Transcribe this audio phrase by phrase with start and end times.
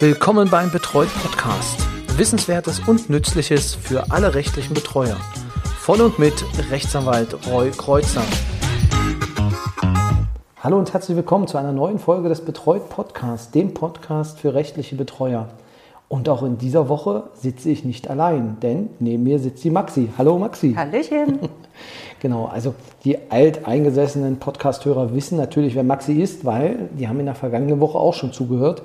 [0.00, 1.86] Willkommen beim Betreut Podcast.
[2.16, 5.16] Wissenswertes und Nützliches für alle rechtlichen Betreuer.
[5.78, 6.34] Von und mit
[6.70, 8.24] Rechtsanwalt Roy Kreuzer.
[10.60, 14.96] Hallo und herzlich willkommen zu einer neuen Folge des Betreut Podcasts, dem Podcast für rechtliche
[14.96, 15.48] Betreuer.
[16.08, 20.10] Und auch in dieser Woche sitze ich nicht allein, denn neben mir sitzt die Maxi.
[20.18, 20.74] Hallo Maxi.
[20.74, 21.38] Hallöchen.
[22.20, 22.74] Genau, also
[23.04, 27.98] die alteingesessenen Podcast-Hörer wissen natürlich, wer Maxi ist, weil die haben in der vergangenen Woche
[27.98, 28.80] auch schon zugehört.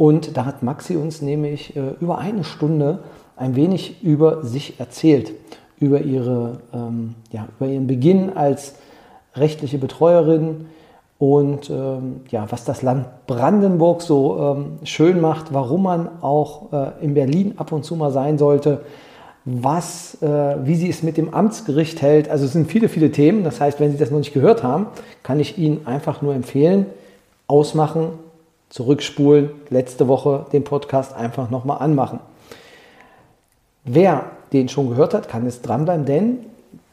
[0.00, 3.00] Und da hat Maxi uns nämlich äh, über eine Stunde
[3.36, 5.34] ein wenig über sich erzählt,
[5.78, 8.76] über, ihre, ähm, ja, über ihren Beginn als
[9.34, 10.68] rechtliche Betreuerin
[11.18, 17.04] und ähm, ja, was das Land Brandenburg so ähm, schön macht, warum man auch äh,
[17.04, 18.80] in Berlin ab und zu mal sein sollte,
[19.44, 22.30] was, äh, wie sie es mit dem Amtsgericht hält.
[22.30, 23.44] Also es sind viele, viele Themen.
[23.44, 24.86] Das heißt, wenn Sie das noch nicht gehört haben,
[25.22, 26.86] kann ich Ihnen einfach nur empfehlen,
[27.48, 28.12] ausmachen,
[28.70, 32.20] zurückspulen, letzte Woche den Podcast einfach nochmal anmachen.
[33.84, 36.38] Wer den schon gehört hat, kann jetzt dranbleiben, denn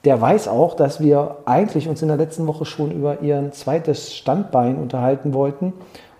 [0.03, 4.15] der weiß auch, dass wir eigentlich uns in der letzten Woche schon über ihren zweites
[4.15, 5.73] Standbein unterhalten wollten,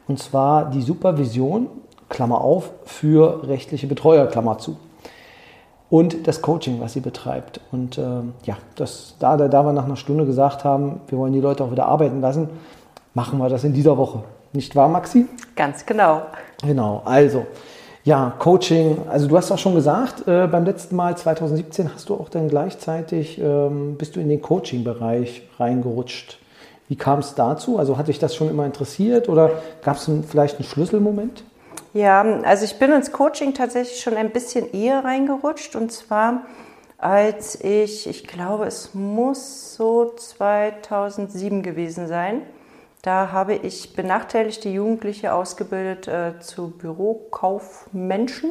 [0.08, 1.68] und zwar die Supervision,
[2.10, 4.78] Klammer auf, für rechtliche Betreuer, Klammer zu.
[5.90, 7.62] Und das Coaching, was sie betreibt.
[7.72, 11.40] Und äh, ja, das, da, da wir nach einer Stunde gesagt haben, wir wollen die
[11.40, 12.50] Leute auch wieder arbeiten lassen,
[13.14, 14.24] machen wir das in dieser Woche.
[14.54, 15.28] Nicht wahr, Maxi?
[15.56, 16.24] Ganz genau.
[16.64, 17.46] Genau, also
[18.04, 22.16] ja, Coaching, also du hast auch schon gesagt, äh, beim letzten Mal 2017 hast du
[22.16, 26.40] auch dann gleichzeitig, ähm, bist du in den Coaching-Bereich reingerutscht.
[26.88, 27.78] Wie kam es dazu?
[27.78, 29.52] Also hat dich das schon immer interessiert oder
[29.84, 31.44] gab es vielleicht einen Schlüsselmoment?
[31.94, 36.44] Ja, also ich bin ins Coaching tatsächlich schon ein bisschen eher reingerutscht und zwar
[36.98, 42.42] als ich, ich glaube, es muss so 2007 gewesen sein.
[43.08, 48.50] Da habe ich benachteiligte Jugendliche ausgebildet äh, zu Bürokaufmenschen.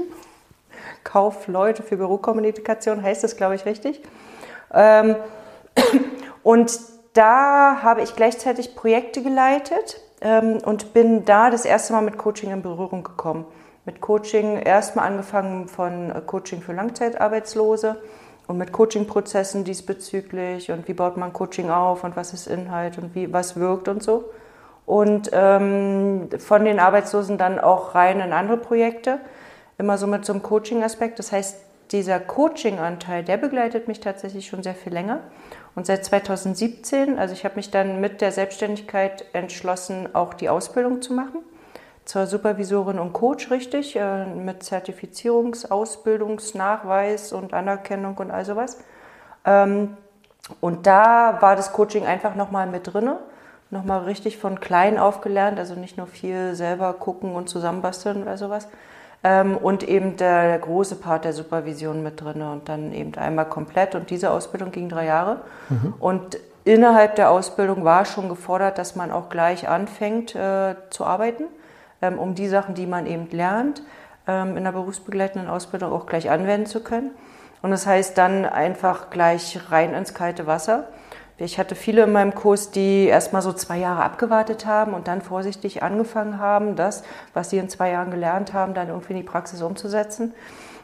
[1.05, 4.01] Kaufleute für Bürokommunikation heißt das, glaube ich, richtig.
[4.73, 5.17] Ähm,
[6.43, 6.81] und
[7.13, 12.51] da habe ich gleichzeitig Projekte geleitet ähm, und bin da das erste Mal mit Coaching
[12.51, 13.45] in Berührung gekommen.
[13.85, 18.01] Mit Coaching erstmal angefangen von äh, Coaching für Langzeitarbeitslose
[18.47, 23.15] und mit Coaching-Prozessen diesbezüglich und wie baut man Coaching auf und was ist Inhalt und
[23.15, 24.31] wie was wirkt und so
[24.87, 29.19] und ähm, von den Arbeitslosen dann auch rein in andere Projekte,
[29.79, 31.19] immer so mit so einem Coaching-Aspekt.
[31.19, 31.59] Das heißt,
[31.91, 35.21] dieser Coaching-Anteil, der begleitet mich tatsächlich schon sehr viel länger.
[35.75, 41.03] Und seit 2017, also ich habe mich dann mit der Selbstständigkeit entschlossen, auch die Ausbildung
[41.03, 41.41] zu machen
[42.07, 48.79] zur Supervisorin und Coach richtig, äh, mit Zertifizierungs-, Ausbildungsnachweis und Anerkennung und all sowas.
[49.45, 49.97] Ähm,
[50.61, 53.19] und da war das Coaching einfach nochmal mit drinne
[53.71, 58.37] nochmal richtig von klein auf gelernt, also nicht nur viel selber gucken und zusammenbasteln oder
[58.37, 58.69] sowas.
[59.25, 63.47] Ähm, und eben der, der, große Part der Supervision mit drin und dann eben einmal
[63.47, 63.95] komplett.
[63.95, 65.41] Und diese Ausbildung ging drei Jahre.
[65.69, 65.95] Mhm.
[65.99, 71.45] Und innerhalb der Ausbildung war schon gefordert, dass man auch gleich anfängt äh, zu arbeiten,
[72.03, 73.83] ähm, um die Sachen, die man eben lernt,
[74.29, 77.11] ähm, in der berufsbegleitenden Ausbildung auch gleich anwenden zu können.
[77.63, 80.85] Und das heißt dann einfach gleich rein ins kalte Wasser.
[81.39, 85.07] Ich hatte viele in meinem Kurs, die erst mal so zwei Jahre abgewartet haben und
[85.07, 87.03] dann vorsichtig angefangen haben, das,
[87.35, 90.33] was sie in zwei Jahren gelernt haben, dann irgendwie in die Praxis umzusetzen.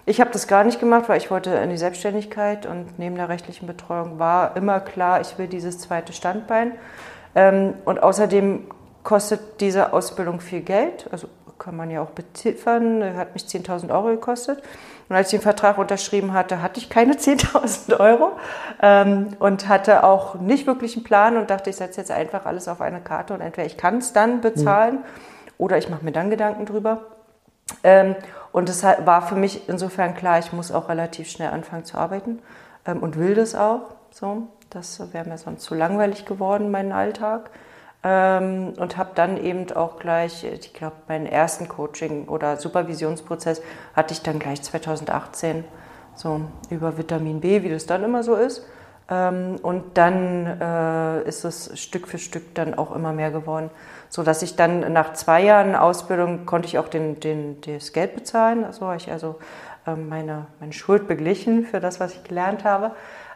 [0.05, 3.31] Ich habe das gar nicht gemacht, weil ich wollte in die Selbstständigkeit und neben der
[3.31, 6.73] rechtlichen Betreuung war immer klar, ich will dieses zweite Standbein.
[7.35, 8.67] Ähm, und außerdem
[9.05, 14.09] kostet diese Ausbildung viel Geld, also kann man ja auch beziffern, hat mich 10.000 Euro
[14.09, 14.63] gekostet.
[15.13, 18.33] Und als ich den Vertrag unterschrieben hatte, hatte ich keine 10.000 Euro
[18.81, 22.67] ähm, und hatte auch nicht wirklich einen Plan und dachte, ich setze jetzt einfach alles
[22.67, 25.05] auf eine Karte und entweder ich kann es dann bezahlen mhm.
[25.59, 27.03] oder ich mache mir dann Gedanken drüber.
[27.85, 28.17] Ähm,
[28.53, 32.39] und es war für mich insofern klar, ich muss auch relativ schnell anfangen zu arbeiten
[32.87, 33.91] ähm, und will das auch.
[34.11, 37.51] So, das wäre mir sonst zu langweilig geworden, mein Alltag.
[38.05, 43.63] Ähm, und habe dann eben auch gleich, ich glaube, meinen ersten Coaching- oder Supervisionsprozess
[43.95, 45.65] hatte ich dann gleich 2018,
[46.15, 48.67] so über Vitamin B, wie das dann immer so ist.
[49.09, 53.71] Ähm, und dann äh, ist es Stück für Stück dann auch immer mehr geworden,
[54.09, 58.15] so dass ich dann nach zwei Jahren Ausbildung konnte ich auch den, den, das Geld
[58.15, 58.65] bezahlen.
[58.65, 59.37] Also habe ich also
[59.87, 62.93] ähm, meine, meine Schuld beglichen für das, was ich gelernt habe.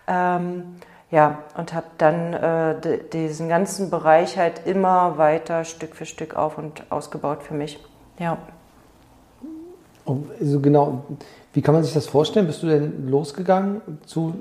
[0.07, 0.77] Ähm,
[1.11, 6.59] ja, und habe dann äh, diesen ganzen Bereich halt immer weiter Stück für Stück auf
[6.59, 7.79] und ausgebaut für mich.
[8.19, 8.39] Ja.
[10.41, 11.05] Also genau,
[11.53, 12.47] wie kann man sich das vorstellen?
[12.47, 14.35] Bist du denn losgegangen zu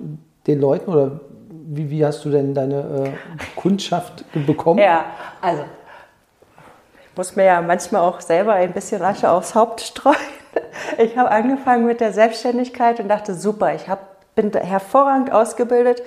[0.45, 1.19] den Leuten oder
[1.49, 4.79] wie, wie hast du denn deine äh, Kundschaft bekommen?
[4.79, 5.05] Ja,
[5.41, 5.63] also
[7.15, 10.15] muss mir ja manchmal auch selber ein bisschen Asche aufs Haupt streuen.
[10.97, 16.01] Ich habe angefangen mit der Selbstständigkeit und dachte, super, ich hab, bin hervorragend ausgebildet.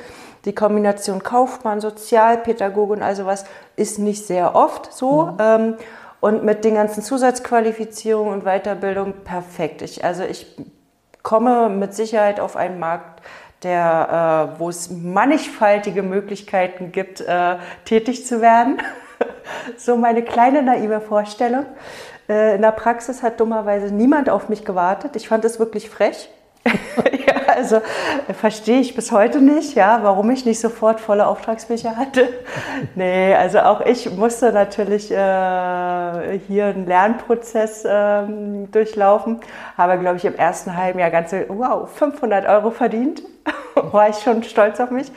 [0.48, 3.44] Die Kombination Kaufmann, Sozialpädagoge und also was
[3.76, 5.26] ist nicht sehr oft so.
[5.26, 5.36] Mhm.
[5.38, 5.74] Ähm,
[6.20, 9.82] und mit den ganzen Zusatzqualifizierungen und Weiterbildung perfekt.
[9.82, 10.46] Ich, also ich
[11.22, 13.22] komme mit Sicherheit auf einen Markt,
[13.62, 18.78] der, äh, wo es mannigfaltige Möglichkeiten gibt, äh, tätig zu werden.
[19.76, 21.66] so meine kleine naive Vorstellung.
[22.26, 25.14] Äh, in der Praxis hat dummerweise niemand auf mich gewartet.
[25.14, 26.30] Ich fand es wirklich frech.
[27.26, 31.96] ja, also äh, verstehe ich bis heute nicht, ja, warum ich nicht sofort volle Auftragsbücher
[31.96, 32.28] hatte.
[32.94, 38.22] nee, also auch ich musste natürlich äh, hier einen Lernprozess äh,
[38.70, 39.40] durchlaufen.
[39.76, 43.22] Habe, glaube ich, im ersten halben Jahr ganze, wow, 500 Euro verdient.
[43.74, 45.10] War ich schon stolz auf mich.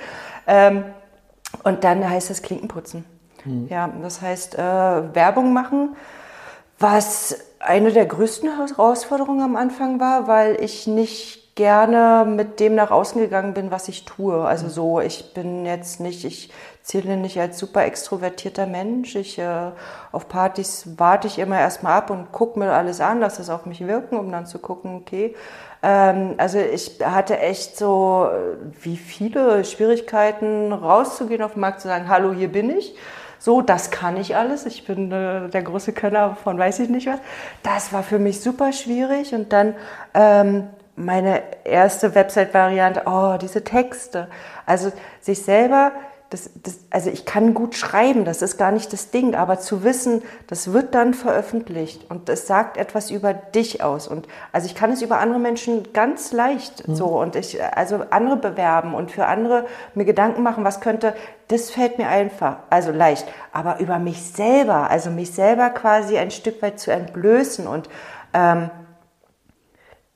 [0.48, 0.84] Ähm,
[1.64, 3.06] und dann heißt es Klinkenputzen.
[3.46, 3.68] Mhm.
[3.70, 5.96] Ja, das heißt äh, Werbung machen,
[6.80, 12.92] was eine der größten Herausforderungen am Anfang war, weil ich nicht gerne mit dem nach
[12.92, 14.44] außen gegangen bin, was ich tue.
[14.44, 16.52] Also so, ich bin jetzt nicht, ich
[16.82, 19.16] zähle nicht als super extrovertierter Mensch.
[19.16, 19.72] Ich äh,
[20.12, 23.66] auf Partys warte ich immer erstmal ab und gucke mir alles an, lasse es auf
[23.66, 25.36] mich wirken, um dann zu gucken, okay.
[25.84, 28.30] Ähm, also ich hatte echt so
[28.82, 32.96] wie viele Schwierigkeiten rauszugehen auf den Markt zu sagen, hallo, hier bin ich.
[33.40, 34.68] So, das kann ich alles.
[34.68, 37.20] Ich bin äh, der große Könner von weiß ich nicht was.
[37.64, 39.76] Das war für mich super schwierig und dann
[40.14, 40.68] ähm,
[41.06, 44.28] meine erste Website-Variante, oh, diese Texte.
[44.66, 45.92] Also sich selber,
[46.32, 49.84] das, das, also ich kann gut schreiben, das ist gar nicht das Ding, aber zu
[49.84, 54.08] wissen, das wird dann veröffentlicht und es sagt etwas über dich aus.
[54.08, 56.96] Und also ich kann es über andere Menschen ganz leicht mhm.
[56.96, 61.14] so und ich, also andere bewerben und für andere mir Gedanken machen, was könnte,
[61.50, 63.28] das fällt mir einfach, also leicht.
[63.52, 67.90] Aber über mich selber, also mich selber quasi ein Stück weit zu entblößen und
[68.34, 68.70] ähm,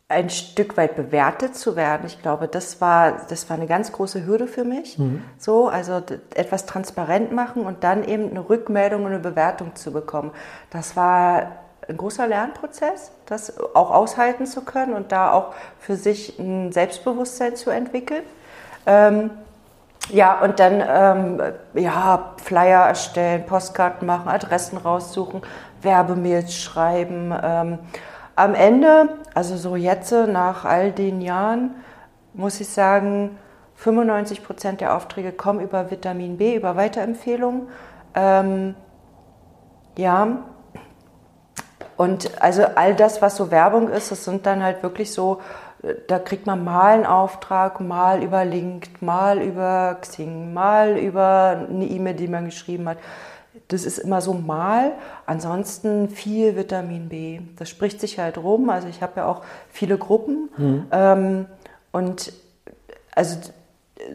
[0.07, 2.05] ein Stück weit bewertet zu werden.
[2.05, 4.99] Ich glaube, das war, das war eine ganz große Hürde für mich.
[4.99, 5.23] Mhm.
[5.37, 6.01] So, also
[6.35, 10.31] etwas transparent machen und dann eben eine Rückmeldung und eine Bewertung zu bekommen.
[10.69, 11.53] Das war
[11.87, 17.55] ein großer Lernprozess, das auch aushalten zu können und da auch für sich ein Selbstbewusstsein
[17.55, 18.23] zu entwickeln.
[18.85, 19.31] Ähm,
[20.09, 21.41] ja, und dann ähm,
[21.73, 25.41] ja, Flyer erstellen, Postkarten machen, Adressen raussuchen,
[25.81, 27.33] Werbemails schreiben.
[27.43, 27.79] Ähm,
[28.35, 31.75] am Ende, also so jetzt nach all den Jahren,
[32.33, 33.37] muss ich sagen,
[33.75, 37.67] 95 Prozent der Aufträge kommen über Vitamin B, über Weiterempfehlungen.
[38.13, 38.75] Ähm,
[39.97, 40.39] ja,
[41.97, 45.41] und also all das, was so Werbung ist, das sind dann halt wirklich so,
[46.07, 51.85] da kriegt man mal einen Auftrag, mal über LinkedIn, mal über Xing, mal über eine
[51.85, 52.97] E-Mail, die man geschrieben hat
[53.67, 54.93] das ist immer so mal.
[55.25, 57.41] Ansonsten viel Vitamin B.
[57.57, 58.69] Das spricht sich halt rum.
[58.69, 60.49] Also ich habe ja auch viele Gruppen.
[60.57, 60.85] Mhm.
[60.91, 61.45] Ähm,
[61.91, 62.33] und
[63.15, 63.37] also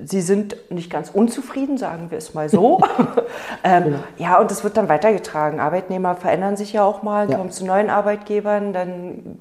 [0.05, 2.81] sie sind nicht ganz unzufrieden, sagen wir es mal so.
[3.65, 3.99] ähm, genau.
[4.19, 5.61] Ja, und das wird dann weitergetragen.
[5.61, 7.37] Arbeitnehmer verändern sich ja auch mal, ja.
[7.37, 9.39] kommen zu neuen Arbeitgebern, dann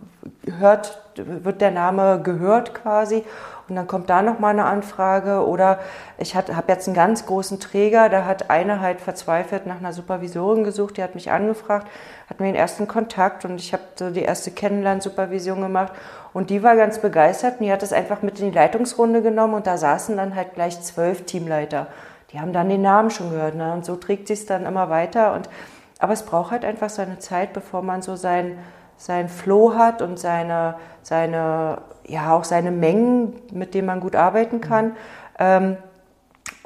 [0.58, 3.24] hört, wird der Name gehört quasi
[3.70, 5.46] und dann kommt da nochmal eine Anfrage.
[5.46, 5.80] Oder
[6.18, 10.64] ich habe jetzt einen ganz großen Träger, da hat eine halt verzweifelt nach einer Supervisorin
[10.64, 11.88] gesucht, die hat mich angefragt,
[12.30, 15.94] hat mir den ersten Kontakt und ich habe so die erste Kennenlern-Supervision gemacht.
[16.34, 19.56] Und die war ganz begeistert und die hat es einfach mit in die Leitungsrunde genommen
[19.56, 21.88] und da saßen dann halt gleich zwölf Teamleiter.
[22.32, 23.74] Die haben dann den Namen schon gehört ne?
[23.74, 25.34] und so trägt sich es dann immer weiter.
[25.34, 25.50] Und,
[25.98, 28.60] aber es braucht halt einfach seine Zeit, bevor man so sein,
[29.00, 34.62] sein Flow hat und seine, seine ja auch seine Mengen, mit denen man gut arbeiten
[34.62, 34.96] kann.
[35.40, 35.78] Ähm,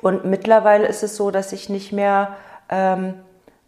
[0.01, 2.35] und mittlerweile ist es so, dass ich nicht mehr,
[2.69, 3.13] ähm,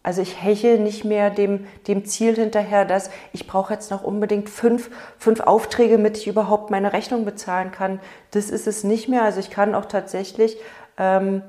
[0.01, 4.49] also ich heche nicht mehr dem, dem Ziel hinterher, dass ich brauche jetzt noch unbedingt
[4.49, 7.99] fünf, fünf Aufträge, damit ich überhaupt meine Rechnung bezahlen kann.
[8.31, 9.23] Das ist es nicht mehr.
[9.23, 10.57] Also ich kann auch tatsächlich,
[10.97, 11.43] ähm,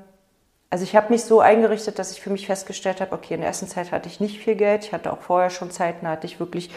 [0.69, 3.49] also ich habe mich so eingerichtet, dass ich für mich festgestellt habe, okay, in der
[3.49, 4.85] ersten Zeit hatte ich nicht viel Geld.
[4.85, 6.71] Ich hatte auch vorher schon Zeiten, da hatte ich wirklich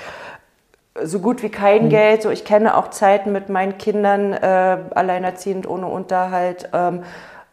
[1.03, 1.91] so gut wie kein mhm.
[1.91, 2.23] Geld.
[2.23, 6.69] So, ich kenne auch Zeiten mit meinen Kindern, äh, alleinerziehend ohne Unterhalt.
[6.73, 7.03] Ähm,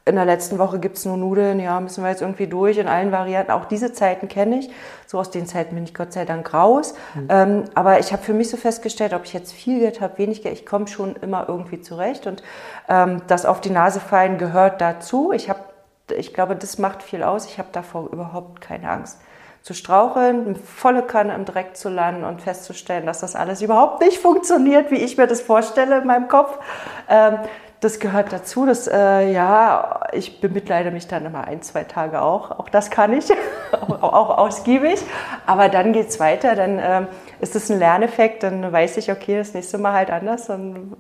[0.08, 2.88] in der letzten Woche gibt es nur Nudeln, ja, müssen wir jetzt irgendwie durch in
[2.88, 3.52] allen Varianten.
[3.52, 4.70] Auch diese Zeiten kenne ich.
[5.06, 6.94] So aus den Zeiten bin ich Gott sei Dank raus.
[7.14, 7.28] Mhm.
[7.30, 10.44] Ähm, aber ich habe für mich so festgestellt, ob ich jetzt viel Geld habe, wenig
[10.44, 12.26] Geld, ich komme schon immer irgendwie zurecht.
[12.26, 12.42] Und
[12.88, 15.34] ähm, das auf die Nase fallen gehört dazu.
[15.34, 15.60] Ich habe,
[16.12, 17.46] ich glaube, das macht viel aus.
[17.46, 19.20] Ich habe davor überhaupt keine Angst
[19.68, 24.20] zu straucheln, volle Kanne im Dreck zu landen und festzustellen, dass das alles überhaupt nicht
[24.20, 26.58] funktioniert, wie ich mir das vorstelle in meinem Kopf.
[27.10, 27.40] Ähm,
[27.80, 28.66] das gehört dazu.
[28.66, 32.52] Das, äh, ja, ich bemitleide mich dann immer ein, zwei Tage auch.
[32.52, 33.30] Auch das kann ich,
[33.72, 35.02] auch, auch, ausgiebig.
[35.46, 36.56] Aber dann geht es weiter.
[36.56, 37.08] Dann ähm,
[37.40, 38.44] ist es ein Lerneffekt.
[38.44, 40.48] Dann weiß ich, okay, das nächste Mal halt anders.
[40.48, 40.94] Dann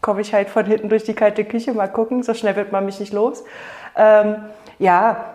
[0.00, 2.22] komme ich halt von hinten durch die kalte Küche, mal gucken.
[2.22, 3.44] So schnell wird man mich nicht los.
[3.96, 4.36] Ähm,
[4.78, 5.34] ja,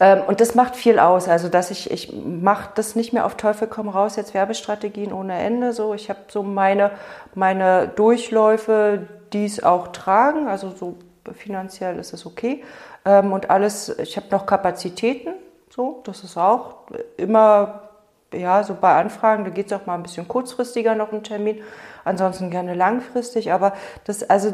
[0.00, 1.28] ähm, und das macht viel aus.
[1.28, 5.38] Also, dass ich, ich mache das nicht mehr auf Teufel komm raus, jetzt Werbestrategien ohne
[5.38, 5.72] Ende.
[5.72, 6.90] So, ich habe so meine,
[7.34, 10.48] meine Durchläufe, die es auch tragen.
[10.48, 10.96] Also, so
[11.32, 12.62] finanziell ist es okay.
[13.04, 15.34] Ähm, und alles, ich habe noch Kapazitäten.
[15.70, 16.76] So, das ist auch
[17.16, 17.88] immer,
[18.32, 21.62] ja, so bei Anfragen, da geht es auch mal ein bisschen kurzfristiger noch ein Termin.
[22.04, 23.52] Ansonsten gerne langfristig.
[23.52, 23.72] Aber
[24.04, 24.52] das, also,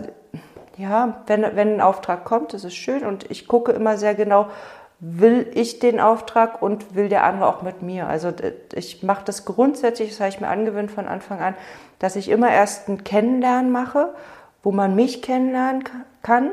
[0.79, 3.05] ja, wenn, wenn ein Auftrag kommt, das ist schön.
[3.05, 4.47] Und ich gucke immer sehr genau,
[5.01, 8.09] will ich den Auftrag und will der andere auch mit mir.
[8.09, 8.33] Also
[8.75, 11.55] ich mache das grundsätzlich, das habe ich mir angewöhnt von Anfang an,
[11.99, 14.15] dass ich immer erst ein Kennenlernen mache,
[14.63, 15.85] wo man mich kennenlernen
[16.23, 16.51] kann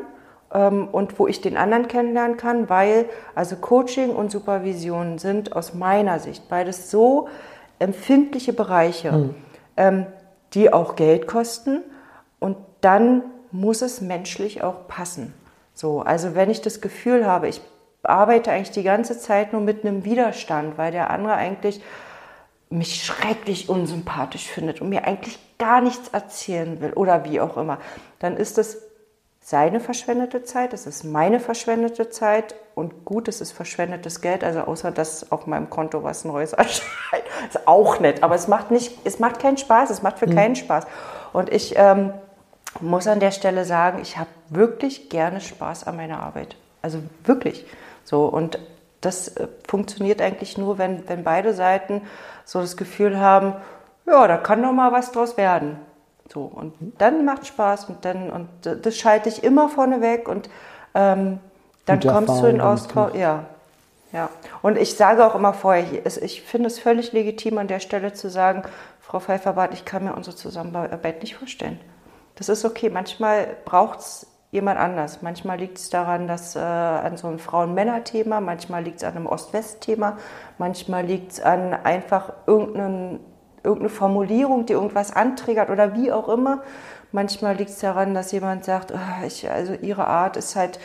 [0.54, 5.74] ähm, und wo ich den anderen kennenlernen kann, weil also Coaching und Supervision sind aus
[5.74, 7.28] meiner Sicht beides so
[7.80, 9.36] empfindliche Bereiche, mhm.
[9.76, 10.06] ähm,
[10.54, 11.82] die auch Geld kosten
[12.40, 13.24] und dann
[13.56, 15.34] muss es menschlich auch passen.
[15.74, 17.62] So, also wenn ich das Gefühl habe, ich
[18.04, 21.82] arbeite eigentlich die ganze Zeit nur mit einem Widerstand, weil der andere eigentlich
[22.70, 27.80] mich schrecklich unsympathisch findet und mir eigentlich gar nichts erzählen will oder wie auch immer,
[28.20, 28.82] dann ist es
[29.40, 34.62] seine verschwendete Zeit, es ist meine verschwendete Zeit und gut, es ist verschwendetes Geld, also
[34.62, 37.24] außer dass auf meinem Konto was Neues erscheint.
[37.48, 40.36] Ist auch nett, aber es macht, nicht, es macht keinen Spaß, es macht für mhm.
[40.36, 40.88] keinen Spaß.
[41.32, 42.14] Und ich ähm,
[42.82, 46.56] muss an der Stelle sagen, ich habe wirklich gerne Spaß an meiner Arbeit.
[46.82, 47.66] Also wirklich.
[48.04, 48.60] So, und
[49.02, 52.02] das äh, funktioniert eigentlich nur, wenn, wenn beide Seiten
[52.44, 53.54] so das Gefühl haben,
[54.06, 55.78] ja, da kann doch mal was draus werden.
[56.32, 60.50] So, und dann macht Spaß und dann, und das schalte ich immer vorneweg und
[60.96, 61.40] ähm,
[61.86, 63.14] dann Gute kommst du in Austausch.
[63.16, 63.46] Ja,
[64.12, 64.30] ja.
[64.64, 68.30] Und ich sage auch immer vorher, ich finde es völlig legitim an der Stelle zu
[68.30, 68.64] sagen,
[69.02, 71.80] Frau Pfeiffer-Barth, ich kann mir unsere Zusammenarbeit nicht vorstellen.
[72.36, 72.90] Das ist okay.
[72.90, 75.22] Manchmal braucht es jemand anders.
[75.22, 79.28] Manchmal liegt es daran, dass äh, an so einem Frauen-Männer-Thema, manchmal liegt es an einem
[79.28, 80.18] Ost-West-Thema,
[80.58, 83.20] manchmal liegt es an einfach irgendeinem,
[83.64, 86.64] irgendeine Formulierung, die irgendwas antriggert oder wie auch immer.
[87.12, 90.80] Manchmal liegt es daran, dass jemand sagt, oh, ich, also ihre Art ist halt,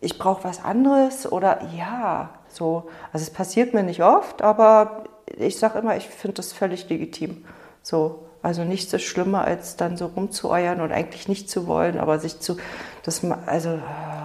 [0.00, 2.88] ich brauche was anderes oder ja, so.
[3.12, 5.04] Also es passiert mir nicht oft, aber
[5.36, 7.44] ich sage immer, ich finde das völlig legitim.
[7.82, 12.20] So, also nichts ist schlimmer, als dann so rumzueuern und eigentlich nicht zu wollen, aber
[12.20, 12.56] sich zu,
[13.02, 13.80] das, also.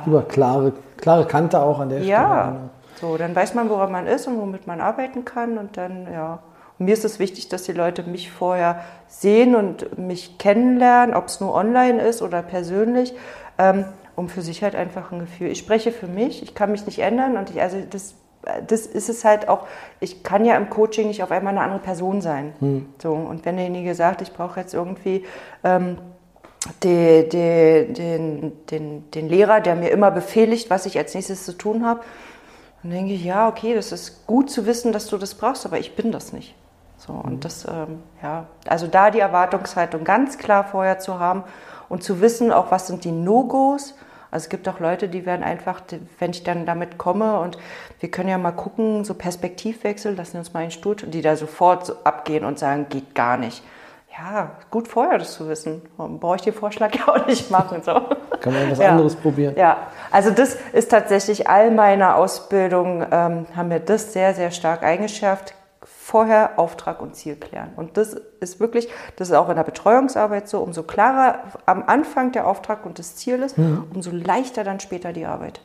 [0.06, 2.20] Über klare, klare Kante auch an der ja, Stelle.
[2.20, 2.70] Ja, genau.
[3.13, 6.38] so, dann weiß man, woran man ist und womit man arbeiten kann und dann, ja.
[6.78, 11.25] Und mir ist es wichtig, dass die Leute mich vorher sehen und mich kennenlernen, ob
[11.25, 13.16] es nur online ist oder persönlich,
[13.58, 13.86] ähm,
[14.16, 15.48] um für sich halt einfach ein Gefühl.
[15.48, 18.13] Ich spreche für mich, ich kann mich nicht ändern und ich, also das
[18.67, 19.67] das ist es halt auch,
[20.00, 22.53] ich kann ja im Coaching nicht auf einmal eine andere Person sein.
[22.60, 22.88] Hm.
[23.01, 25.25] So, und wenn derjenige sagt, ich brauche jetzt irgendwie
[25.63, 25.98] ähm,
[26.83, 31.53] die, die, den, den, den Lehrer, der mir immer befehligt, was ich als nächstes zu
[31.53, 32.01] tun habe,
[32.83, 35.79] dann denke ich, ja, okay, das ist gut zu wissen, dass du das brauchst, aber
[35.79, 36.55] ich bin das nicht.
[36.98, 37.39] So, und hm.
[37.41, 41.43] das, ähm, ja, also da die Erwartungshaltung ganz klar vorher zu haben
[41.89, 43.95] und zu wissen, auch was sind die No-Gos,
[44.31, 45.81] also es gibt auch Leute, die werden einfach,
[46.19, 47.57] wenn ich dann damit komme und
[48.00, 51.35] wir können ja mal gucken, so Perspektivwechsel, lassen wir uns mal einen Stuhl, die da
[51.35, 53.61] sofort so abgehen und sagen, geht gar nicht.
[54.17, 55.81] Ja, gut vorher das zu wissen.
[55.97, 57.81] Brauche ich den Vorschlag ja auch nicht machen.
[57.83, 57.93] So.
[58.39, 58.91] Kann man was ja.
[58.91, 59.55] anderes probieren.
[59.57, 64.83] Ja, also das ist tatsächlich all meine Ausbildung, ähm, haben mir das sehr, sehr stark
[64.83, 65.53] eingeschärft
[66.12, 67.70] vorher Auftrag und Ziel klären.
[67.77, 72.34] Und das ist wirklich, das ist auch in der Betreuungsarbeit so, umso klarer am Anfang
[72.34, 73.86] der Auftrag und das Ziel ist, mhm.
[73.94, 75.62] umso leichter dann später die Arbeit.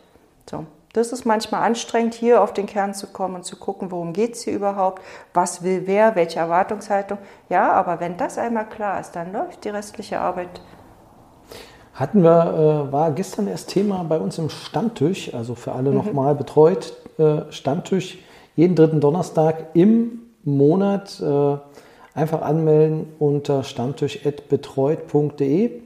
[0.48, 0.66] So.
[0.92, 4.34] Das ist manchmal anstrengend, hier auf den Kern zu kommen und zu gucken, worum geht
[4.34, 5.02] es hier überhaupt,
[5.34, 7.18] was will wer, welche Erwartungshaltung.
[7.48, 10.60] Ja, aber wenn das einmal klar ist, dann läuft die restliche Arbeit.
[11.92, 15.96] Hatten wir, äh, war gestern erst Thema bei uns im Stammtisch, also für alle mhm.
[15.96, 18.18] nochmal betreut, äh, Stammtisch
[18.54, 21.56] jeden dritten Donnerstag im Monat äh,
[22.14, 25.82] einfach anmelden unter stammtisch.betreut.de.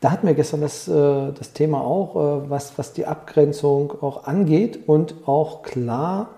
[0.00, 4.24] Da hatten wir gestern das, äh, das Thema auch, äh, was, was die Abgrenzung auch
[4.24, 6.28] angeht und auch klar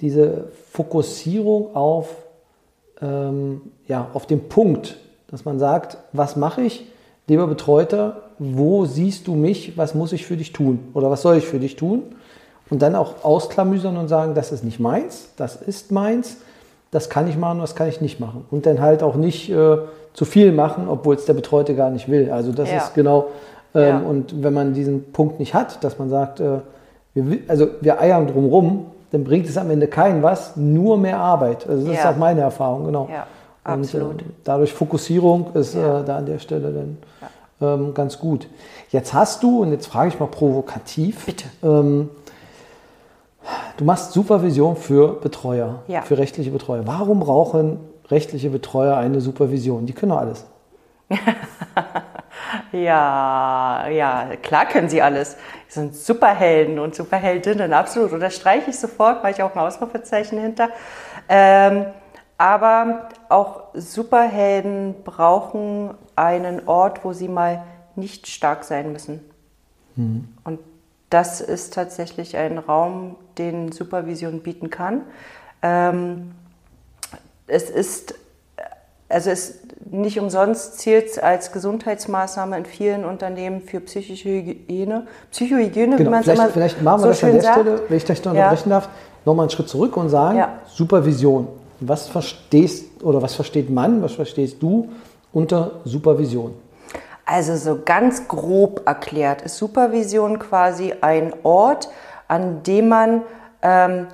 [0.00, 2.14] diese Fokussierung auf,
[3.00, 4.98] ähm, ja, auf den Punkt,
[5.28, 6.86] dass man sagt, was mache ich,
[7.26, 11.36] lieber Betreuter, wo siehst du mich, was muss ich für dich tun oder was soll
[11.36, 12.02] ich für dich tun?
[12.70, 16.38] Und dann auch ausklamüsern und sagen, das ist nicht meins, das ist meins
[16.94, 18.44] das kann ich machen, das kann ich nicht machen.
[18.50, 19.76] Und dann halt auch nicht äh,
[20.14, 22.30] zu viel machen, obwohl es der Betreute gar nicht will.
[22.30, 22.78] Also das ja.
[22.78, 23.26] ist genau
[23.74, 23.98] Ähm, Ja.
[23.98, 26.58] Und wenn man diesen Punkt nicht hat, dass man sagt, äh,
[27.14, 31.68] wir, also wir eiern drumrum, dann bringt es am Ende keinen was, nur mehr Arbeit.
[31.68, 32.12] Also das ist Ja.
[32.12, 33.08] auch meine Erfahrung, genau.
[33.10, 33.26] Ja,
[33.72, 34.22] Und, absolut.
[34.22, 36.98] äh, dadurch Fokussierung ist äh, da an der Stelle dann
[37.60, 38.46] ähm, ganz gut.
[38.90, 41.46] Jetzt hast du, und jetzt frage ich mal provokativ, Bitte.
[41.64, 42.10] Ähm,
[43.76, 46.02] du machst Supervision für Betreuer, Ja.
[46.02, 46.82] für rechtliche Betreuer.
[46.86, 47.78] Warum brauchen
[48.10, 49.86] rechtliche Betreuer eine Supervision?
[49.86, 50.46] Die können doch alles.
[52.72, 55.36] Ja, ja, klar können sie alles.
[55.68, 58.12] Sie sind Superhelden und Superheldinnen, absolut.
[58.12, 60.70] Unterstreiche ich sofort, weil ich auch ein Ausrufezeichen hinter.
[61.28, 61.86] Ähm,
[62.36, 67.62] aber auch Superhelden brauchen einen Ort, wo sie mal
[67.94, 69.20] nicht stark sein müssen.
[69.96, 70.58] Und
[71.14, 75.02] das ist tatsächlich ein Raum, den Supervision bieten kann.
[75.62, 76.32] Ähm,
[77.46, 78.16] es ist,
[79.08, 85.92] also es nicht umsonst zielt es als Gesundheitsmaßnahme in vielen Unternehmen für psychische Hygiene, Psychohygiene,
[85.94, 86.10] wie Genau.
[86.10, 87.60] man es Vielleicht, immer vielleicht machen wir so das an der sagt.
[87.60, 88.40] Stelle, wenn ich dich noch Ja.
[88.40, 88.88] unterbrechen darf,
[89.24, 90.58] nochmal einen Schritt zurück und sagen, Ja.
[90.66, 91.46] Supervision.
[91.78, 94.88] Was verstehst oder was versteht man, was verstehst du
[95.32, 96.54] unter Supervision?
[97.26, 101.88] Also so ganz grob erklärt ist Supervision quasi ein Ort,
[102.28, 103.22] an dem man
[103.62, 104.08] ähm,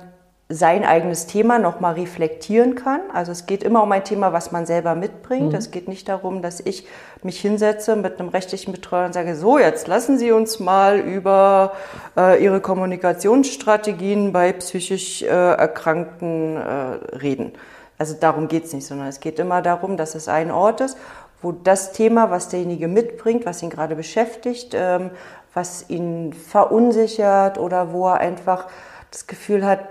[0.51, 2.99] sein eigenes Thema nochmal reflektieren kann.
[3.13, 5.53] Also es geht immer um ein Thema, was man selber mitbringt.
[5.53, 6.85] Es geht nicht darum, dass ich
[7.23, 11.73] mich hinsetze mit einem rechtlichen Betreuer und sage, so jetzt lassen Sie uns mal über
[12.17, 17.53] äh, Ihre Kommunikationsstrategien bei psychisch äh, Erkrankten äh, reden.
[17.97, 20.97] Also darum geht es nicht, sondern es geht immer darum, dass es ein Ort ist,
[21.41, 25.11] wo das Thema, was derjenige mitbringt, was ihn gerade beschäftigt, ähm,
[25.53, 28.67] was ihn verunsichert oder wo er einfach
[29.11, 29.81] das Gefühl hat,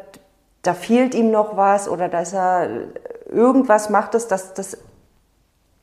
[0.62, 2.68] da fehlt ihm noch was oder dass er
[3.30, 4.78] irgendwas macht, dass das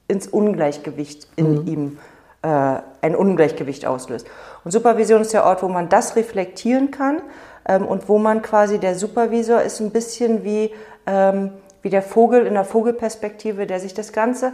[0.07, 1.97] ins Ungleichgewicht in ihm
[2.41, 4.27] äh, ein Ungleichgewicht auslöst.
[4.63, 7.21] Und Supervision ist der Ort, wo man das reflektieren kann
[7.67, 10.71] ähm, und wo man quasi der Supervisor ist ein bisschen wie,
[11.05, 14.53] ähm, wie der Vogel in der Vogelperspektive, der sich das Ganze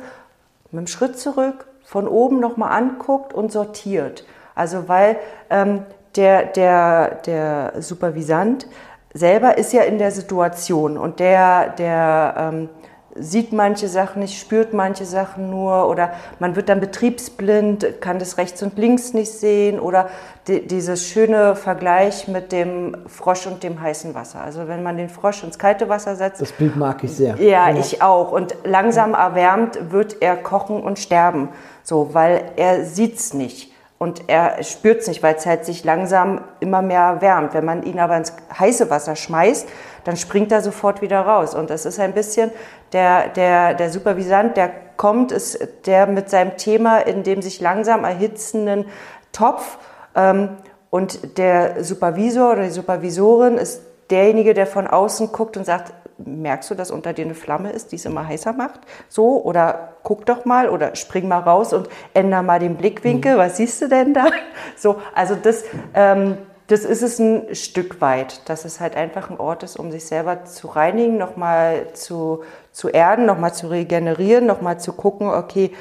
[0.74, 4.26] mit einem Schritt zurück von oben nochmal anguckt und sortiert.
[4.56, 5.17] Also weil
[5.50, 5.84] ähm,
[6.15, 8.67] der, der, der Supervisant
[9.13, 12.69] selber ist ja in der Situation und der, der ähm,
[13.15, 18.38] sieht manche Sachen nicht, spürt manche Sachen nur oder man wird dann betriebsblind, kann das
[18.38, 20.10] rechts und links nicht sehen oder
[20.47, 24.41] die, dieses schöne Vergleich mit dem Frosch und dem heißen Wasser.
[24.41, 27.36] Also wenn man den Frosch ins kalte Wasser setzt, Das Bild mag ich sehr.
[27.38, 28.32] ja, ich auch.
[28.32, 31.49] Und langsam erwärmt wird er kochen und sterben.
[31.84, 33.73] So, weil er sieht's nicht.
[34.04, 37.54] Und er spürt's nicht, weil es halt sich langsam immer mehr wärmt.
[37.54, 39.66] Wenn man ihn aber ins heiße Wasser schmeißt,
[40.04, 41.56] dann springt er sofort wieder raus.
[41.56, 42.52] Und das ist ein bisschen
[42.92, 48.04] der, der, der Supervisant, der kommt, ist der mit seinem Thema in dem sich langsam
[48.04, 48.88] erhitzenden
[49.32, 49.78] Topf.
[50.16, 50.50] Ähm,
[50.89, 56.70] und der Supervisor oder die Supervisorin ist derjenige, der von außen guckt und sagt, merkst
[56.70, 58.82] du, dass unter dir eine Flamme ist, die es immer heißer macht?
[59.08, 63.38] So, oder guck doch mal oder spring mal raus und änder mal den Blickwinkel.
[63.38, 64.26] Was siehst du denn da?
[64.76, 65.63] So, also das,
[65.94, 66.38] ähm,
[66.68, 70.06] das ist es ein Stück weit, dass es halt einfach ein Ort ist, um sich
[70.06, 75.72] selber zu reinigen, nochmal zu, zu erden, nochmal zu regenerieren, nochmal zu gucken, okay,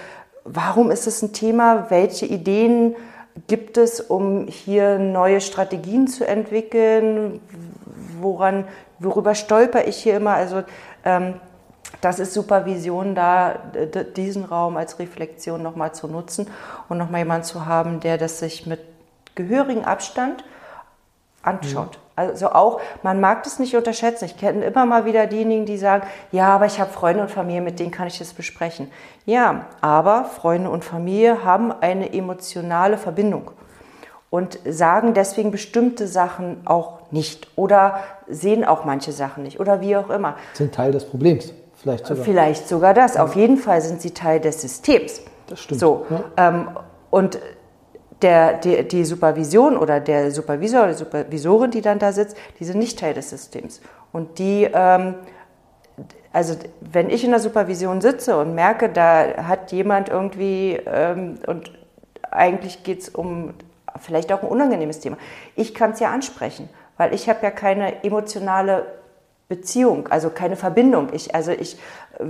[0.44, 1.86] warum ist es ein Thema?
[1.90, 2.96] Welche Ideen
[3.46, 7.40] gibt es, um hier neue Strategien zu entwickeln?
[8.20, 8.64] Woran,
[8.98, 10.34] worüber stolper ich hier immer?
[10.34, 10.62] Also
[11.04, 11.34] ähm,
[12.00, 13.54] das ist Supervision da,
[14.16, 16.48] diesen Raum als Reflexion nochmal zu nutzen
[16.88, 18.80] und nochmal jemanden zu haben, der das sich mit
[19.34, 20.44] gehörigem Abstand
[21.42, 21.98] anschaut.
[22.14, 24.26] Also auch, man mag das nicht unterschätzen.
[24.26, 27.62] Ich kenne immer mal wieder diejenigen, die sagen, ja, aber ich habe Freunde und Familie,
[27.62, 28.90] mit denen kann ich das besprechen.
[29.24, 33.50] Ja, aber Freunde und Familie haben eine emotionale Verbindung
[34.28, 39.96] und sagen deswegen bestimmte Sachen auch nicht oder sehen auch manche Sachen nicht oder wie
[39.96, 40.36] auch immer.
[40.52, 41.52] Sind Teil des Problems.
[41.82, 42.24] Vielleicht sogar.
[42.24, 43.16] Vielleicht sogar das.
[43.16, 45.22] Auf jeden Fall sind sie Teil des Systems.
[45.48, 45.80] Das stimmt.
[45.80, 46.06] So.
[46.08, 46.48] Ja.
[46.48, 46.68] Ähm,
[47.10, 47.38] und
[48.22, 52.64] der, die, die Supervision oder der Supervisor oder die Supervisorin, die dann da sitzt, die
[52.64, 53.80] sind nicht Teil des Systems.
[54.12, 55.16] Und die, ähm,
[56.32, 61.72] also wenn ich in der Supervision sitze und merke, da hat jemand irgendwie, ähm, und
[62.30, 63.54] eigentlich geht es um
[64.00, 65.16] vielleicht auch ein unangenehmes Thema,
[65.56, 68.86] ich kann es ja ansprechen, weil ich habe ja keine emotionale
[69.52, 71.08] Beziehung, also keine Verbindung.
[71.12, 71.76] Ich, also ich,
[72.18, 72.24] äh,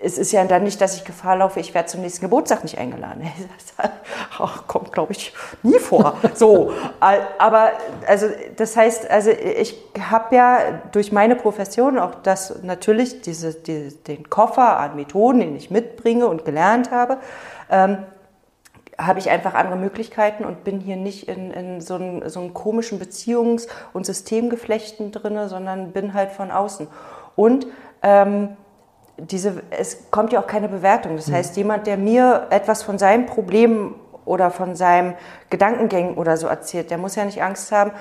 [0.00, 2.78] es ist ja dann nicht, dass ich Gefahr laufe, ich werde zum nächsten Geburtstag nicht
[2.78, 3.22] eingeladen.
[3.76, 3.90] Das
[4.38, 5.32] ach, kommt, glaube ich,
[5.62, 6.16] nie vor.
[6.34, 7.72] So, aber
[8.06, 10.58] also das heißt, also ich habe ja
[10.92, 16.26] durch meine Profession auch das natürlich diese, die, den Koffer an Methoden, den ich mitbringe
[16.26, 17.18] und gelernt habe,
[17.70, 17.98] ähm,
[18.98, 22.52] habe ich einfach andere Möglichkeiten und bin hier nicht in, in so, einen, so einen
[22.52, 26.88] komischen Beziehungs- und Systemgeflechten drin, sondern bin halt von außen.
[27.36, 27.68] Und
[28.02, 28.56] ähm,
[29.16, 31.16] diese, es kommt ja auch keine Bewertung.
[31.16, 31.34] Das mhm.
[31.34, 35.14] heißt, jemand, der mir etwas von seinem Problem oder von seinem
[35.48, 37.92] Gedankengängen oder so erzählt, der muss ja nicht Angst haben,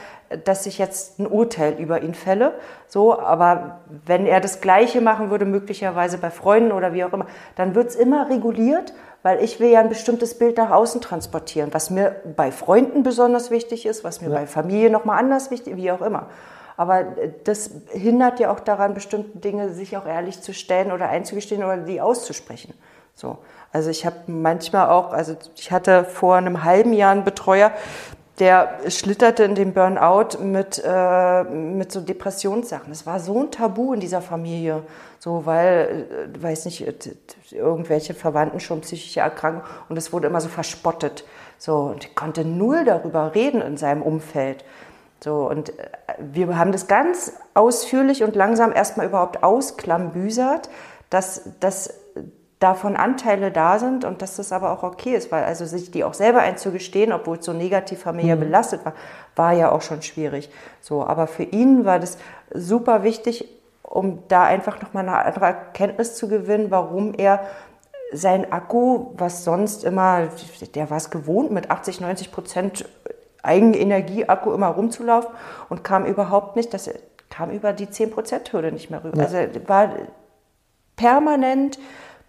[0.43, 2.55] dass ich jetzt ein Urteil über ihn fälle.
[2.88, 7.27] So, aber wenn er das Gleiche machen würde, möglicherweise bei Freunden oder wie auch immer,
[7.55, 8.93] dann wird es immer reguliert,
[9.27, 13.51] weil ich will ja ein bestimmtes Bild nach außen transportieren, was mir bei Freunden besonders
[13.51, 14.35] wichtig ist, was mir ja.
[14.35, 16.27] bei Familie nochmal anders wichtig, wie auch immer.
[16.77, 17.03] Aber
[17.43, 21.75] das hindert ja auch daran, bestimmte Dinge sich auch ehrlich zu stellen oder einzugestehen oder
[21.75, 22.73] die auszusprechen.
[23.15, 23.39] So.
[23.73, 27.73] Also ich habe manchmal auch, also ich hatte vor einem halben Jahr einen Betreuer,
[28.39, 32.89] der schlitterte in den Burnout mit, äh, mit so Depressionssachen.
[32.89, 34.84] Das war so ein Tabu in dieser Familie,
[35.17, 36.86] so weil, äh, weiß nicht,
[37.52, 41.26] irgendwelche Verwandten schon psychische Erkrankungen und es wurde immer so verspottet.
[41.58, 44.63] So, und ich konnte null darüber reden in seinem Umfeld.
[45.23, 50.69] So, und äh, wir haben das ganz ausführlich und langsam erstmal überhaupt ausklambüsert,
[51.10, 51.93] dass, dass
[52.59, 56.03] davon Anteile da sind und dass das aber auch okay ist, weil also sich die
[56.03, 58.41] auch selber einzugestehen, obwohl es so negativ familiär mhm.
[58.41, 58.93] belastet war,
[59.35, 60.49] war ja auch schon schwierig.
[60.81, 62.17] So, aber für ihn war das
[62.53, 63.47] super wichtig,
[63.83, 67.41] um da einfach nochmal eine andere Erkenntnis zu gewinnen, warum er
[68.11, 70.27] sein Akku, was sonst immer,
[70.73, 72.85] der war es gewohnt, mit 80, 90 Prozent
[73.43, 75.29] Eigenenergieakku immer rumzulaufen
[75.69, 76.89] und kam überhaupt nicht, das
[77.29, 79.17] kam über die 10%-Hürde nicht mehr rüber.
[79.17, 79.23] Ja.
[79.25, 79.89] Also war
[80.95, 81.77] permanent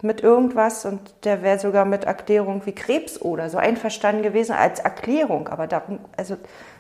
[0.02, 4.80] mit irgendwas und der wäre sogar mit Erklärung wie Krebs oder so einverstanden gewesen als
[4.80, 5.48] Erklärung.
[5.48, 6.37] Aber darum, also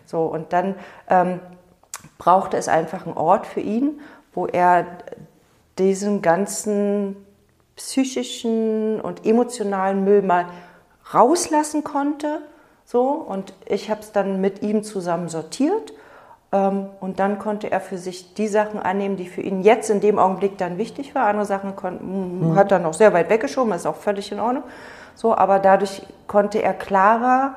[0.06, 0.76] so, und dann
[1.08, 1.40] ähm,
[2.18, 4.00] brauchte es einfach einen Ort für ihn,
[4.32, 4.86] wo er
[5.78, 7.16] diesen ganzen
[7.76, 10.46] psychischen und emotionalen Müll mal
[11.12, 12.40] rauslassen konnte
[12.90, 15.92] so, und ich habe es dann mit ihm zusammen sortiert.
[16.50, 20.00] Ähm, und dann konnte er für sich die Sachen annehmen, die für ihn jetzt in
[20.00, 21.28] dem Augenblick dann wichtig waren.
[21.28, 22.56] Andere Sachen mhm.
[22.56, 24.64] hat er noch sehr weit weggeschoben, ist auch völlig in Ordnung.
[25.14, 27.56] So, aber dadurch konnte er klarer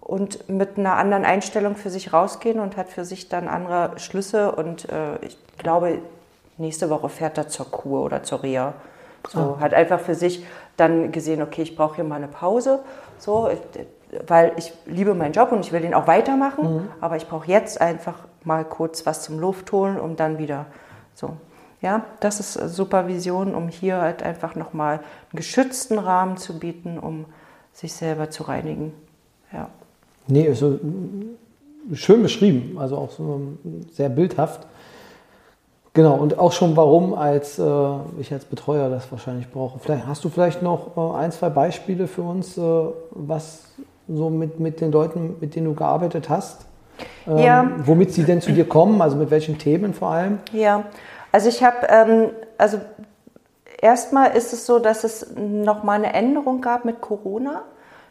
[0.00, 4.52] und mit einer anderen Einstellung für sich rausgehen und hat für sich dann andere Schlüsse.
[4.52, 5.98] Und äh, ich glaube,
[6.58, 8.74] nächste Woche fährt er zur Kur oder zur Reha.
[9.28, 9.56] So, ah.
[9.60, 10.44] hat einfach für sich
[10.76, 12.80] dann gesehen, okay, ich brauche hier mal eine Pause.
[13.18, 13.48] So,
[14.26, 16.88] weil ich liebe meinen Job und ich will den auch weitermachen, mhm.
[17.00, 20.66] aber ich brauche jetzt einfach mal kurz was zum Luft holen, um dann wieder
[21.14, 21.36] so.
[21.82, 27.24] Ja, das ist Supervision, um hier halt einfach nochmal einen geschützten Rahmen zu bieten, um
[27.72, 28.92] sich selber zu reinigen.
[29.52, 29.68] Ja.
[30.26, 30.78] Nee, ist so
[31.94, 33.40] schön beschrieben, also auch so
[33.92, 34.66] sehr bildhaft.
[35.92, 37.64] Genau, und auch schon warum als äh,
[38.20, 39.80] ich als Betreuer das wahrscheinlich brauche.
[39.80, 42.62] Vielleicht hast du vielleicht noch äh, ein, zwei Beispiele für uns, äh,
[43.10, 43.64] was
[44.12, 46.66] so mit, mit den Leuten, mit denen du gearbeitet hast?
[47.26, 47.70] Ähm, ja.
[47.84, 50.38] Womit sie denn zu dir kommen, also mit welchen Themen vor allem?
[50.52, 50.84] Ja,
[51.32, 52.80] also ich habe, ähm, also
[53.80, 57.62] erstmal ist es so, dass es nochmal eine Änderung gab mit Corona.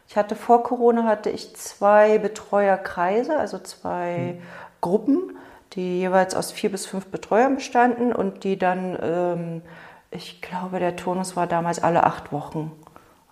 [0.08, 4.42] Ich hatte vor Corona hatte ich zwei Betreuerkreise, also zwei hm.
[4.80, 5.36] Gruppen,
[5.74, 9.62] die jeweils aus vier bis fünf Betreuern bestanden und die dann, ähm,
[10.10, 12.72] ich glaube, der Turnus war damals alle acht Wochen.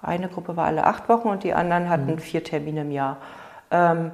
[0.02, 2.18] Eine Gruppe war alle acht Wochen und die anderen hatten mhm.
[2.18, 3.18] vier Termine im Jahr.
[3.70, 4.12] Ähm,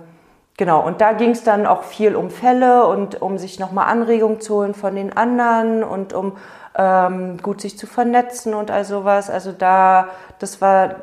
[0.57, 4.41] genau, und da ging es dann auch viel um Fälle und um sich nochmal Anregungen
[4.41, 6.37] zu holen von den anderen und um
[6.77, 9.31] ähm, gut sich zu vernetzen und all sowas.
[9.31, 10.97] Also da, das war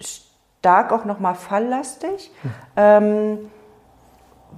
[0.00, 2.30] stark auch nochmal falllastig.
[2.42, 2.50] Mhm.
[2.76, 3.38] Ähm,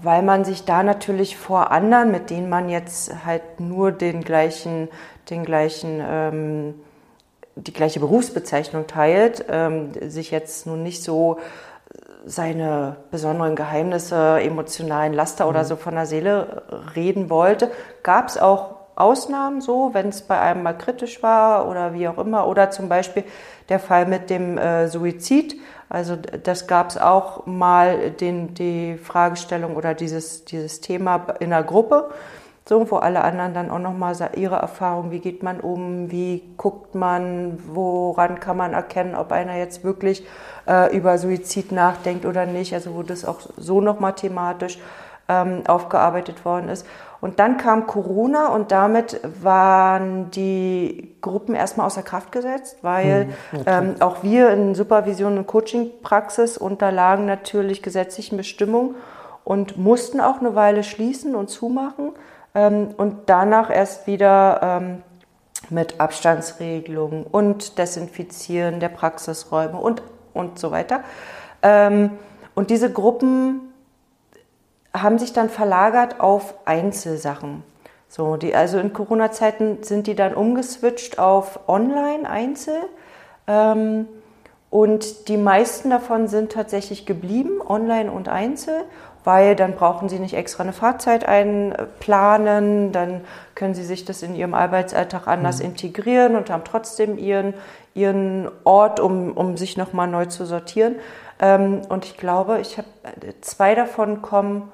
[0.02, 4.88] weil man sich da natürlich vor anderen, mit denen man jetzt halt nur den gleichen,
[5.30, 6.74] den gleichen ähm,
[7.56, 11.38] die gleiche Berufsbezeichnung teilt, ähm, sich jetzt nun nicht so
[12.26, 15.50] seine besonderen Geheimnisse, emotionalen Laster mhm.
[15.50, 16.62] oder so von der Seele
[16.94, 17.70] reden wollte,
[18.02, 22.18] gab es auch Ausnahmen so, wenn es bei einem mal kritisch war oder wie auch
[22.18, 22.46] immer.
[22.46, 23.24] Oder zum Beispiel
[23.68, 25.56] der Fall mit dem äh, Suizid.
[25.88, 31.64] Also das gab es auch mal den, die Fragestellung oder dieses, dieses Thema in der
[31.64, 32.10] Gruppe
[32.66, 36.94] so, wo alle anderen dann auch nochmal ihre Erfahrung, wie geht man um, wie guckt
[36.94, 40.27] man, woran kann man erkennen, ob einer jetzt wirklich
[40.66, 44.79] äh, über Suizid nachdenkt oder nicht, also wo das auch so nochmal thematisch
[45.29, 46.87] ähm, aufgearbeitet worden ist.
[47.20, 53.61] Und dann kam Corona und damit waren die Gruppen erstmal außer Kraft gesetzt, weil hm,
[53.61, 53.64] okay.
[53.66, 58.94] ähm, auch wir in Supervision und Coaching-Praxis unterlagen natürlich gesetzlichen Bestimmungen
[59.42, 62.12] und mussten auch eine Weile schließen und zumachen
[62.54, 65.02] und danach erst wieder ähm,
[65.70, 71.02] mit Abstandsregelungen und Desinfizieren der Praxisräume und, und so weiter.
[71.62, 72.12] Ähm,
[72.54, 73.72] und diese Gruppen
[74.96, 77.64] haben sich dann verlagert auf Einzelsachen.
[78.08, 82.76] So, die, also in Corona-Zeiten sind die dann umgeswitcht auf Online-Einzel.
[83.48, 84.06] Ähm,
[84.70, 88.84] und die meisten davon sind tatsächlich geblieben, Online und Einzel
[89.24, 93.22] weil dann brauchen Sie nicht extra eine Fahrzeit einplanen, dann
[93.54, 95.66] können Sie sich das in Ihrem Arbeitsalltag anders mhm.
[95.66, 97.54] integrieren und haben trotzdem Ihren,
[97.94, 100.96] Ihren Ort, um, um sich nochmal neu zu sortieren.
[101.40, 102.88] Ähm, und ich glaube, ich habe
[103.40, 104.70] zwei davon kommen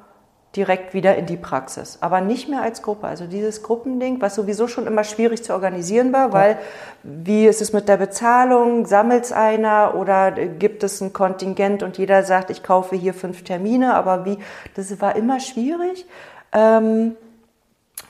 [0.57, 1.99] direkt wieder in die Praxis.
[2.01, 3.07] Aber nicht mehr als Gruppe.
[3.07, 6.59] Also dieses Gruppending, was sowieso schon immer schwierig zu organisieren war, weil
[7.05, 8.85] wie ist es mit der Bezahlung?
[8.87, 13.45] Sammelt es einer oder gibt es ein Kontingent und jeder sagt, ich kaufe hier fünf
[13.45, 14.39] Termine, aber wie,
[14.75, 16.07] das war immer schwierig.
[16.53, 17.17] Ähm,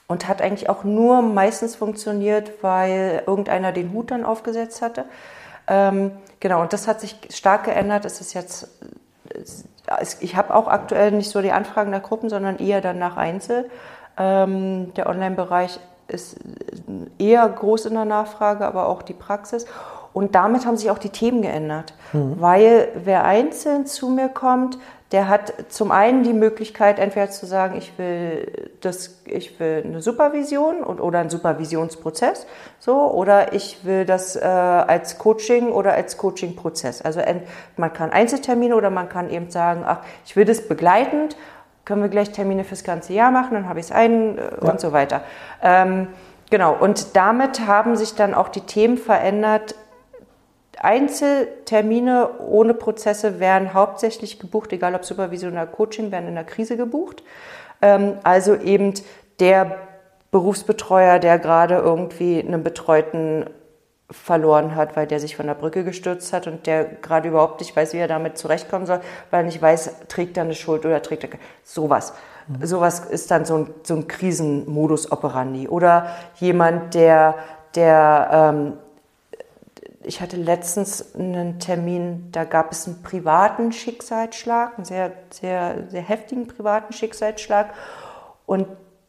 [0.06, 5.04] und hat eigentlich auch nur meistens funktioniert, weil irgendeiner den Hut dann aufgesetzt hatte.
[5.68, 8.04] Ähm, genau, und das hat sich stark geändert.
[8.04, 8.68] Es ist jetzt
[10.20, 13.70] ich habe auch aktuell nicht so die Anfragen nach Gruppen, sondern eher dann nach Einzel.
[14.16, 16.36] Ähm, der Online-Bereich ist
[17.18, 19.66] eher groß in der Nachfrage, aber auch die Praxis.
[20.12, 22.40] Und damit haben sich auch die Themen geändert, mhm.
[22.40, 24.78] weil wer einzeln zu mir kommt,
[25.12, 30.02] der hat zum einen die Möglichkeit, entweder zu sagen, ich will, das, ich will eine
[30.02, 32.46] Supervision und, oder einen Supervisionsprozess,
[32.78, 37.02] so, oder ich will das äh, als Coaching oder als Coaching-Prozess.
[37.02, 37.20] Also
[37.76, 41.36] man kann Einzeltermine oder man kann eben sagen, ach, ich will das begleitend,
[41.84, 44.70] können wir gleich Termine fürs ganze Jahr machen, dann habe ich es ein äh, ja.
[44.70, 45.22] und so weiter.
[45.60, 46.06] Ähm,
[46.50, 49.74] genau, und damit haben sich dann auch die Themen verändert,
[50.80, 56.76] Einzeltermine ohne Prozesse werden hauptsächlich gebucht, egal ob Supervision oder Coaching, werden in der Krise
[56.76, 57.22] gebucht.
[57.82, 58.94] Ähm, also eben
[59.40, 59.76] der
[60.30, 63.44] Berufsbetreuer, der gerade irgendwie einen Betreuten
[64.10, 67.76] verloren hat, weil der sich von der Brücke gestürzt hat und der gerade überhaupt nicht
[67.76, 71.02] weiß, wie er damit zurechtkommen soll, weil er nicht weiß, trägt er eine Schuld oder
[71.02, 71.30] trägt er
[71.62, 72.14] sowas.
[72.48, 72.66] Mhm.
[72.66, 75.68] Sowas ist dann so ein, so ein Krisenmodus operandi.
[75.68, 77.34] Oder jemand, der,
[77.74, 78.72] der ähm,
[80.02, 86.02] ich hatte letztens einen Termin, da gab es einen privaten Schicksalsschlag, einen sehr, sehr, sehr
[86.02, 87.74] heftigen privaten Schicksalsschlag.
[88.46, 88.66] Und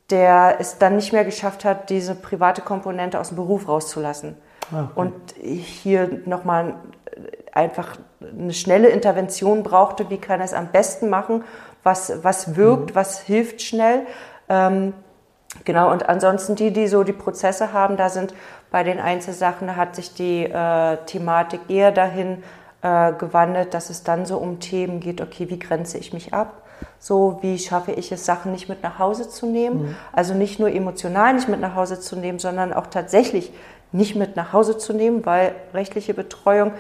[0.10, 4.36] der es dann nicht mehr geschafft hat, diese private Komponente aus dem Beruf rauszulassen.
[4.72, 4.92] Ah, okay.
[4.96, 6.76] Und hier nochmal
[7.54, 11.44] einfach eine schnelle Intervention brauchte, wie kann er es am besten machen,
[11.84, 12.96] was, was wirkt, mhm.
[12.96, 14.06] was hilft schnell.
[14.50, 14.94] Ähm,
[15.66, 18.34] genau, und ansonsten die, die so die Prozesse haben, da sind
[18.72, 22.42] bei den Einzelsachen hat sich die äh, Thematik eher dahin
[22.82, 26.64] äh, gewandelt, dass es dann so um Themen geht, okay, wie grenze ich mich ab?
[26.98, 29.84] So, wie schaffe ich es, Sachen nicht mit nach Hause zu nehmen?
[29.84, 29.96] Mhm.
[30.14, 33.52] Also nicht nur emotional nicht mit nach Hause zu nehmen, sondern auch tatsächlich
[33.92, 36.72] nicht mit nach Hause zu nehmen, weil rechtliche Betreuung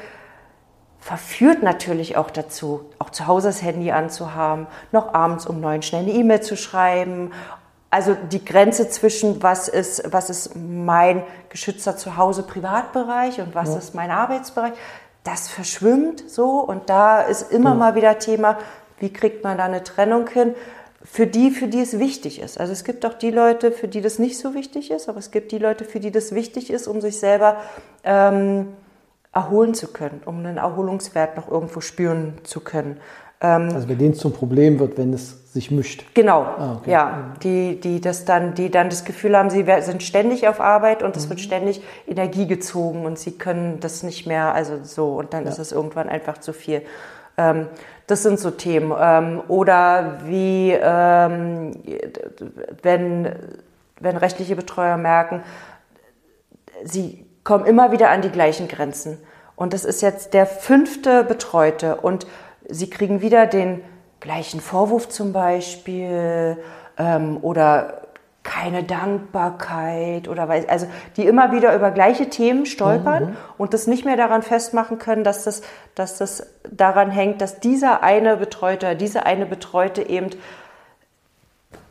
[0.99, 6.03] verführt natürlich auch dazu, auch zu Hause das Handy anzuhaben, noch abends um neun schnell
[6.03, 7.31] eine E-Mail zu schreiben
[7.91, 13.77] also die Grenze zwischen was ist, was ist mein geschützter Zuhause Privatbereich und was ja.
[13.77, 14.73] ist mein Arbeitsbereich,
[15.25, 17.75] das verschwimmt so und da ist immer ja.
[17.75, 18.57] mal wieder Thema,
[18.99, 20.55] wie kriegt man da eine Trennung hin?
[21.03, 22.59] Für die, für die es wichtig ist.
[22.59, 25.31] Also es gibt auch die Leute, für die das nicht so wichtig ist, aber es
[25.31, 27.57] gibt die Leute, für die das wichtig ist, um sich selber
[28.03, 28.67] ähm,
[29.33, 33.01] erholen zu können, um einen Erholungswert noch irgendwo spüren zu können.
[33.41, 36.05] Ähm, also wenn denen zum Problem wird, wenn es sich mischt.
[36.13, 36.91] Genau, ah, okay.
[36.91, 41.03] ja, die, die das dann, die dann das Gefühl haben, sie sind ständig auf Arbeit
[41.03, 41.31] und es mhm.
[41.31, 45.49] wird ständig Energie gezogen und sie können das nicht mehr, also so und dann ja.
[45.49, 46.83] ist es irgendwann einfach zu viel.
[47.37, 47.67] Ähm,
[48.07, 48.93] das sind so Themen.
[48.97, 51.71] Ähm, oder wie, ähm,
[52.81, 53.35] wenn,
[53.99, 55.43] wenn rechtliche Betreuer merken,
[56.83, 59.17] sie kommen immer wieder an die gleichen Grenzen.
[59.55, 62.25] Und das ist jetzt der fünfte Betreute und
[62.71, 63.81] sie kriegen wieder den
[64.19, 66.57] gleichen Vorwurf zum Beispiel
[66.97, 68.01] ähm, oder
[68.43, 73.37] keine Dankbarkeit oder weil, also die immer wieder über gleiche Themen stolpern mhm.
[73.59, 75.61] und das nicht mehr daran festmachen können, dass das,
[75.93, 80.31] dass das daran hängt, dass dieser eine Betreute, diese eine Betreute eben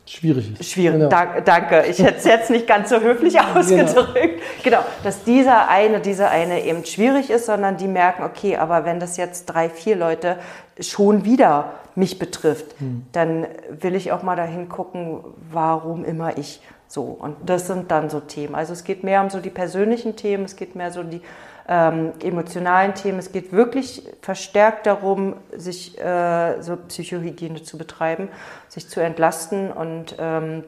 [0.05, 0.71] schwierig ist.
[0.71, 1.09] Schwierig, genau.
[1.09, 1.85] da, danke.
[1.89, 4.41] Ich hätte es jetzt nicht ganz so höflich ausgedrückt.
[4.63, 4.79] Genau.
[4.79, 8.99] genau, dass dieser eine, diese eine eben schwierig ist, sondern die merken, okay, aber wenn
[8.99, 10.37] das jetzt drei, vier Leute
[10.79, 13.05] schon wieder mich betrifft, hm.
[13.11, 15.19] dann will ich auch mal dahin gucken,
[15.51, 17.03] warum immer ich so.
[17.03, 18.55] Und das sind dann so Themen.
[18.55, 21.21] Also es geht mehr um so die persönlichen Themen, es geht mehr so um die
[21.67, 23.19] ähm, emotionalen Themen.
[23.19, 28.29] Es geht wirklich verstärkt darum, sich äh, so Psychohygiene zu betreiben,
[28.67, 30.63] sich zu entlasten und ähm,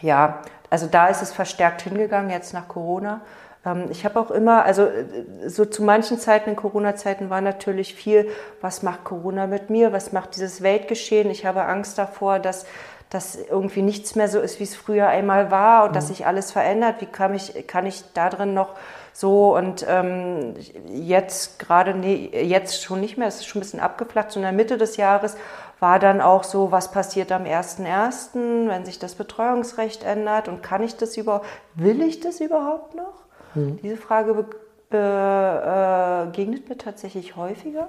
[0.00, 3.20] ja, also da ist es verstärkt hingegangen jetzt nach Corona.
[3.64, 7.94] Ähm, ich habe auch immer, also äh, so zu manchen Zeiten in Corona-Zeiten war natürlich
[7.94, 8.28] viel,
[8.60, 11.30] was macht Corona mit mir, was macht dieses Weltgeschehen.
[11.30, 12.66] Ich habe Angst davor, dass
[13.10, 15.94] dass irgendwie nichts mehr so ist, wie es früher einmal war und mhm.
[15.94, 16.96] dass sich alles verändert.
[17.00, 18.74] Wie kann ich, kann ich da drin noch
[19.18, 20.54] so und ähm,
[20.86, 24.30] jetzt gerade, nee, jetzt schon nicht mehr, es ist schon ein bisschen abgeflacht.
[24.30, 25.36] So in der Mitte des Jahres
[25.80, 30.84] war dann auch so, was passiert am 1.1., wenn sich das Betreuungsrecht ändert und kann
[30.84, 33.24] ich das überhaupt, will ich das überhaupt noch?
[33.56, 33.80] Mhm.
[33.82, 34.34] Diese Frage
[34.88, 37.88] begegnet äh, mir tatsächlich häufiger.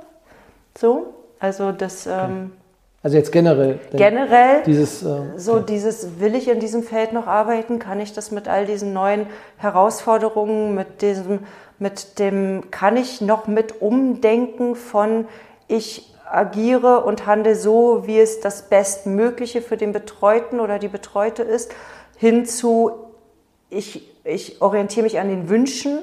[0.75, 2.07] So, also das.
[2.07, 2.53] Ähm,
[3.01, 3.79] also jetzt generell.
[3.93, 4.63] Generell.
[4.65, 5.63] Dieses, äh, so ja.
[5.63, 7.79] dieses, will ich in diesem Feld noch arbeiten?
[7.79, 11.39] Kann ich das mit all diesen neuen Herausforderungen, mit diesem,
[11.77, 15.27] mit dem, kann ich noch mit umdenken von
[15.67, 21.43] ich agiere und handle so, wie es das Bestmögliche für den Betreuten oder die Betreute
[21.43, 21.71] ist,
[22.17, 22.91] hinzu,
[23.69, 25.99] ich, ich orientiere mich an den Wünschen.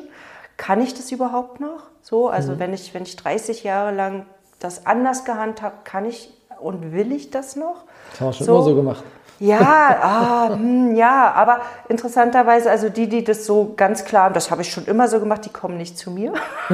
[0.57, 1.89] Kann ich das überhaupt noch?
[2.01, 2.59] So, also mhm.
[2.59, 4.27] wenn ich, wenn ich 30 Jahre lang
[4.59, 7.85] das anders gehandhabt, kann ich und will ich das noch?
[8.11, 9.05] Das haben wir schon so, immer so gemacht.
[9.39, 9.59] Ja,
[10.03, 14.71] ah, hm, ja, aber interessanterweise, also die, die das so ganz klar, das habe ich
[14.71, 16.33] schon immer so gemacht, die kommen nicht zu mir.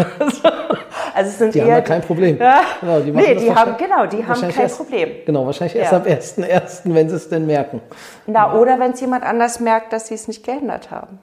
[1.14, 2.38] also es sind die eher, haben ja kein Problem.
[2.38, 5.10] Ja, genau, die nee, die haben, genau, die haben kein erst, Problem.
[5.26, 5.98] Genau, wahrscheinlich erst ja.
[5.98, 7.80] am 1.1., wenn sie es denn merken.
[8.26, 11.18] Na, oder wenn es jemand anders merkt, dass sie es nicht geändert haben.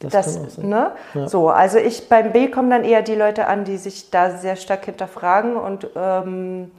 [0.00, 0.92] Das, das ne?
[1.14, 1.28] Ja.
[1.28, 4.56] So, also ich beim B kommen dann eher die Leute an, die sich da sehr
[4.56, 6.70] stark hinterfragen und ähm,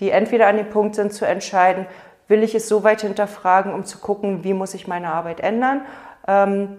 [0.00, 1.86] die entweder an dem Punkt sind zu entscheiden,
[2.28, 5.82] will ich es so weit hinterfragen, um zu gucken, wie muss ich meine Arbeit ändern?
[6.26, 6.78] Ähm,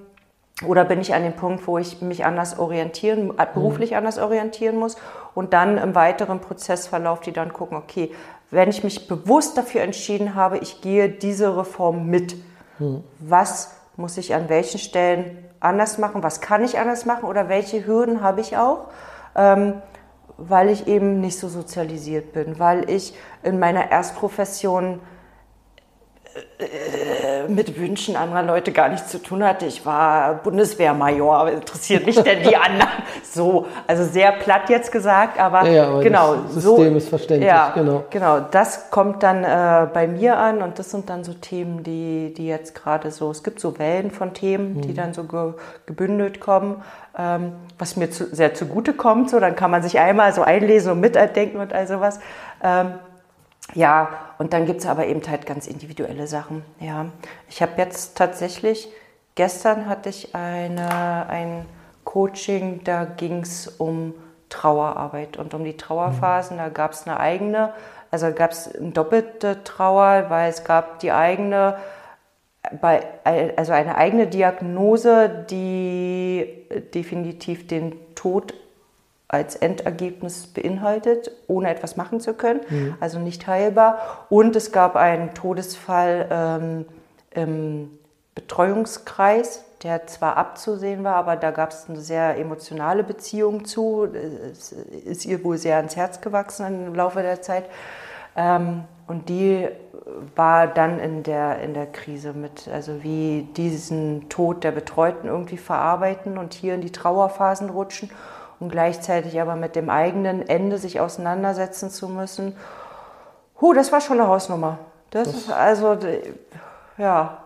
[0.66, 3.98] oder bin ich an dem Punkt, wo ich mich anders orientieren, äh, beruflich mhm.
[3.98, 4.96] anders orientieren muss
[5.34, 8.12] und dann im weiteren Prozessverlauf die dann gucken, okay,
[8.52, 12.38] wenn ich mich bewusst dafür entschieden habe, ich gehe diese Reform mit,
[12.80, 13.04] mhm.
[13.20, 17.86] was muss ich an welchen Stellen anders machen, was kann ich anders machen oder welche
[17.86, 18.88] Hürden habe ich auch?
[19.36, 19.82] Ähm,
[20.38, 25.00] weil ich eben nicht so sozialisiert bin, weil ich in meiner Erstprofession
[27.48, 29.66] mit Wünschen anderer Leute gar nichts zu tun hatte.
[29.66, 32.90] Ich war Bundeswehrmajor, interessiert mich denn die anderen?
[33.24, 36.36] So, also sehr platt jetzt gesagt, aber, ja, aber genau.
[36.36, 38.06] Das System so, ist verständlich, ja, genau.
[38.10, 42.34] Genau, das kommt dann äh, bei mir an und das sind dann so Themen, die,
[42.34, 44.82] die jetzt gerade so, es gibt so Wellen von Themen, mhm.
[44.82, 45.54] die dann so ge,
[45.86, 46.82] gebündelt kommen,
[47.18, 50.94] ähm, was mir zu, sehr zugute kommt, so, dann kann man sich einmal so einlesen
[50.94, 52.20] und mitdenken und all sowas.
[52.64, 52.94] Ähm,
[53.74, 56.64] ja, und dann gibt es aber eben halt ganz individuelle Sachen.
[56.80, 57.08] Ja,
[57.50, 58.90] ich habe jetzt tatsächlich,
[59.34, 61.66] gestern hatte ich eine, ein
[62.04, 64.14] Coaching, da ging es um
[64.50, 66.58] Trauerarbeit und um die Trauerphasen.
[66.58, 67.74] Da gab es eine eigene,
[68.12, 71.78] also gab es eine doppelte Trauer, weil es gab die eigene,
[73.24, 78.54] also eine eigene Diagnose, die definitiv den Tod
[79.28, 82.96] als Endergebnis beinhaltet, ohne etwas machen zu können, mhm.
[83.00, 84.28] also nicht heilbar.
[84.30, 86.86] Und es gab einen Todesfall ähm,
[87.32, 87.90] im
[88.36, 94.08] Betreuungskreis, der zwar abzusehen war, aber da gab es eine sehr emotionale Beziehung zu.
[94.52, 97.66] Es ist ihr wohl sehr ans Herz gewachsen im Laufe der Zeit.
[98.36, 99.68] Ähm, und die
[100.36, 105.58] war dann in der, in der Krise mit, also wie diesen Tod der Betreuten irgendwie
[105.58, 108.10] verarbeiten und hier in die Trauerphasen rutschen
[108.60, 112.56] und gleichzeitig aber mit dem eigenen Ende sich auseinandersetzen zu müssen.
[113.62, 114.80] Huh, das war schon eine Hausnummer.
[115.10, 115.98] Das, das ist also,
[116.98, 117.38] ja.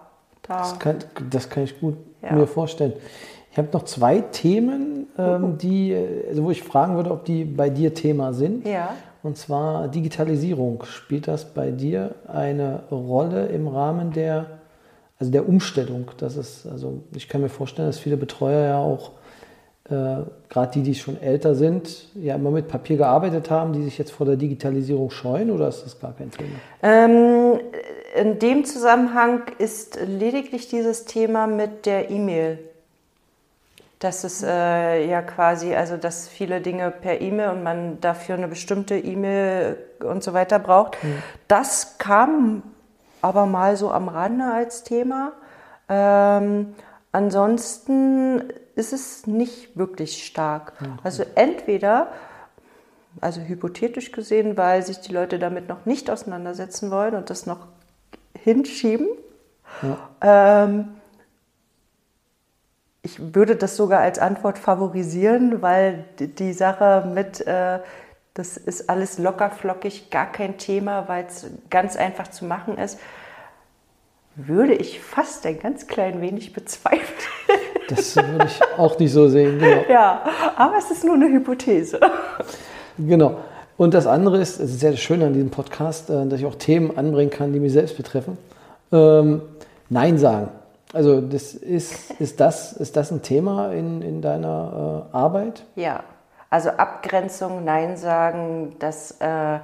[0.43, 0.57] Da.
[0.57, 0.97] Das, kann,
[1.29, 2.33] das kann ich gut ja.
[2.33, 2.93] mir vorstellen.
[3.51, 5.95] Ich habe noch zwei Themen, ähm, die,
[6.27, 8.67] also wo ich fragen würde, ob die bei dir Thema sind.
[8.67, 8.95] Ja.
[9.21, 10.83] Und zwar Digitalisierung.
[10.85, 14.45] Spielt das bei dir eine Rolle im Rahmen der,
[15.19, 16.11] also der Umstellung?
[16.17, 19.11] Das ist, also ich kann mir vorstellen, dass viele Betreuer ja auch
[19.89, 24.11] gerade die, die schon älter sind, ja immer mit Papier gearbeitet haben, die sich jetzt
[24.11, 26.49] vor der Digitalisierung scheuen oder ist das gar kein Thema?
[26.83, 27.59] Ähm,
[28.15, 32.59] in dem Zusammenhang ist lediglich dieses Thema mit der E-Mail.
[33.99, 38.47] Das ist äh, ja quasi, also dass viele Dinge per E-Mail und man dafür eine
[38.47, 41.03] bestimmte E-Mail und so weiter braucht.
[41.03, 41.21] Mhm.
[41.47, 42.63] Das kam
[43.21, 45.33] aber mal so am Rande als Thema.
[45.89, 46.75] Ähm,
[47.11, 48.43] ansonsten
[48.79, 50.73] ist es nicht wirklich stark.
[51.03, 52.11] Also entweder,
[53.21, 57.67] also hypothetisch gesehen, weil sich die Leute damit noch nicht auseinandersetzen wollen und das noch
[58.33, 59.07] hinschieben.
[59.81, 60.65] Ja.
[60.65, 60.87] Ähm,
[63.01, 67.79] ich würde das sogar als Antwort favorisieren, weil die Sache mit, äh,
[68.33, 72.99] das ist alles locker flockig, gar kein Thema, weil es ganz einfach zu machen ist,
[74.35, 77.29] würde ich fast ein ganz klein wenig bezweifeln.
[77.89, 79.59] Das würde ich auch nicht so sehen.
[79.59, 79.83] Genau.
[79.89, 80.21] Ja,
[80.55, 81.99] aber es ist nur eine Hypothese.
[82.97, 83.37] Genau.
[83.77, 86.55] Und das andere ist, es ist sehr schön an diesem Podcast, äh, dass ich auch
[86.55, 88.37] Themen anbringen kann, die mich selbst betreffen.
[88.91, 89.41] Ähm,
[89.89, 90.49] Nein sagen.
[90.93, 95.63] Also das ist, ist, das, ist das ein Thema in, in deiner äh, Arbeit?
[95.75, 96.03] Ja,
[96.49, 99.59] also Abgrenzung, Nein sagen, das äh,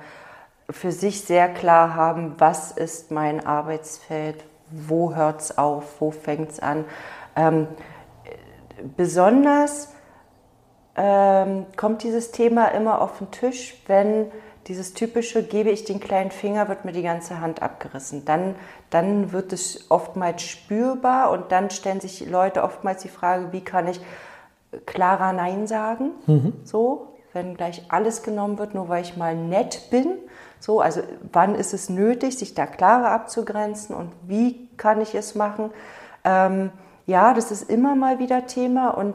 [0.69, 6.51] für sich sehr klar haben, was ist mein Arbeitsfeld, wo hört es auf, wo fängt
[6.51, 6.85] es an.
[7.35, 7.67] Ähm,
[8.95, 9.89] besonders
[10.95, 14.31] ähm, kommt dieses Thema immer auf den Tisch, wenn
[14.67, 18.25] dieses typische, gebe ich den kleinen Finger, wird mir die ganze Hand abgerissen.
[18.25, 18.55] Dann,
[18.89, 23.87] dann wird es oftmals spürbar und dann stellen sich Leute oftmals die Frage, wie kann
[23.87, 23.99] ich
[24.85, 26.11] klarer Nein sagen?
[26.25, 26.53] Mhm.
[26.63, 30.17] So, wenn gleich alles genommen wird, nur weil ich mal nett bin.
[30.59, 31.01] So, also
[31.31, 35.71] wann ist es nötig, sich da klarer abzugrenzen und wie kann ich es machen?
[36.23, 36.71] Ähm,
[37.05, 39.13] ja, das ist immer mal wieder Thema und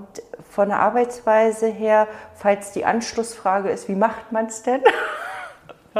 [0.48, 4.82] von der Arbeitsweise her, falls die Anschlussfrage ist, wie macht man es denn?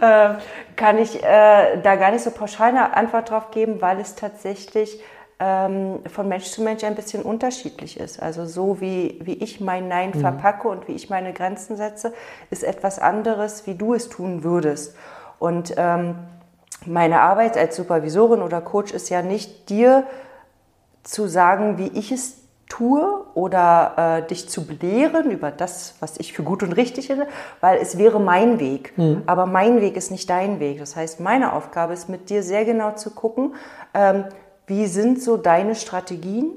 [0.00, 0.34] äh,
[0.76, 5.00] kann ich äh, da gar nicht so pauschal eine Antwort drauf geben, weil es tatsächlich
[5.40, 8.22] ähm, von Mensch zu Mensch ein bisschen unterschiedlich ist.
[8.22, 10.20] Also so wie, wie ich mein Nein mhm.
[10.20, 12.12] verpacke und wie ich meine Grenzen setze,
[12.50, 14.96] ist etwas anderes, wie du es tun würdest.
[15.40, 16.14] Und ähm,
[16.86, 20.06] meine Arbeit als Supervisorin oder Coach ist ja nicht dir
[21.02, 26.32] zu sagen, wie ich es tue oder äh, dich zu belehren über das, was ich
[26.32, 27.26] für gut und richtig finde,
[27.60, 28.96] weil es wäre mein Weg.
[28.96, 29.22] Mhm.
[29.26, 30.78] Aber mein Weg ist nicht dein Weg.
[30.78, 33.54] Das heißt, meine Aufgabe ist mit dir sehr genau zu gucken,
[33.92, 34.24] ähm,
[34.66, 36.50] wie sind so deine Strategien,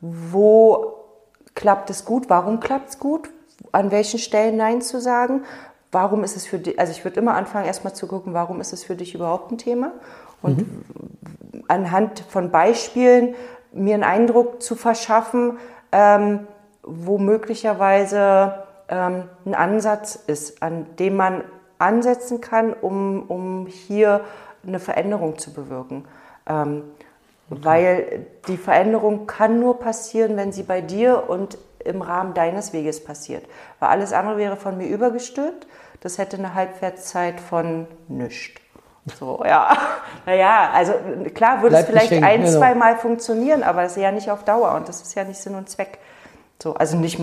[0.00, 0.94] wo
[1.54, 3.30] klappt es gut, warum klappt es gut,
[3.70, 5.44] an welchen Stellen Nein zu sagen,
[5.92, 8.72] warum ist es für dich, also ich würde immer anfangen, erstmal zu gucken, warum ist
[8.72, 9.92] es für dich überhaupt ein Thema
[10.42, 11.64] und mhm.
[11.68, 13.34] anhand von Beispielen
[13.72, 15.58] mir einen Eindruck zu verschaffen,
[15.92, 16.46] ähm,
[16.82, 21.44] wo möglicherweise ähm, ein Ansatz ist, an dem man
[21.78, 24.22] ansetzen kann, um, um hier
[24.66, 26.04] eine Veränderung zu bewirken.
[26.46, 26.84] Ähm,
[27.50, 27.60] okay.
[27.62, 33.02] Weil die Veränderung kann nur passieren, wenn sie bei dir und im Rahmen deines Weges
[33.02, 33.44] passiert.
[33.78, 35.66] Weil alles andere wäre von mir übergestülpt.
[36.00, 38.60] Das hätte eine Halbwertszeit von nichts.
[39.18, 39.76] So, ja.
[40.26, 40.92] Naja, also
[41.34, 42.58] klar würde es vielleicht ein, genau.
[42.58, 45.40] zwei Mal funktionieren, aber das ist ja nicht auf Dauer und das ist ja nicht
[45.40, 45.98] Sinn und Zweck.
[46.62, 47.18] So, also nicht,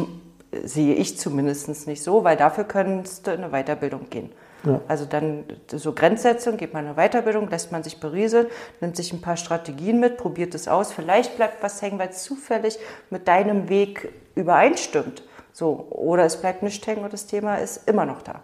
[0.63, 4.31] sehe ich zumindest nicht so, weil dafür könntest du in eine Weiterbildung gehen.
[4.63, 4.81] Ja.
[4.87, 8.47] Also dann so Grenzsetzung, geht man in eine Weiterbildung, lässt man sich berieseln,
[8.81, 10.91] nimmt sich ein paar Strategien mit, probiert es aus.
[10.91, 12.79] Vielleicht bleibt was hängen, weil es zufällig
[13.09, 15.23] mit deinem Weg übereinstimmt.
[15.53, 18.41] So, oder es bleibt nicht hängen und das Thema ist immer noch da.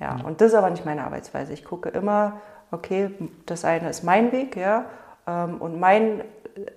[0.00, 1.52] Ja, und das ist aber nicht meine Arbeitsweise.
[1.52, 2.40] Ich gucke immer,
[2.70, 3.10] okay,
[3.46, 4.86] das eine ist mein Weg, ja,
[5.26, 6.22] ähm, und mein,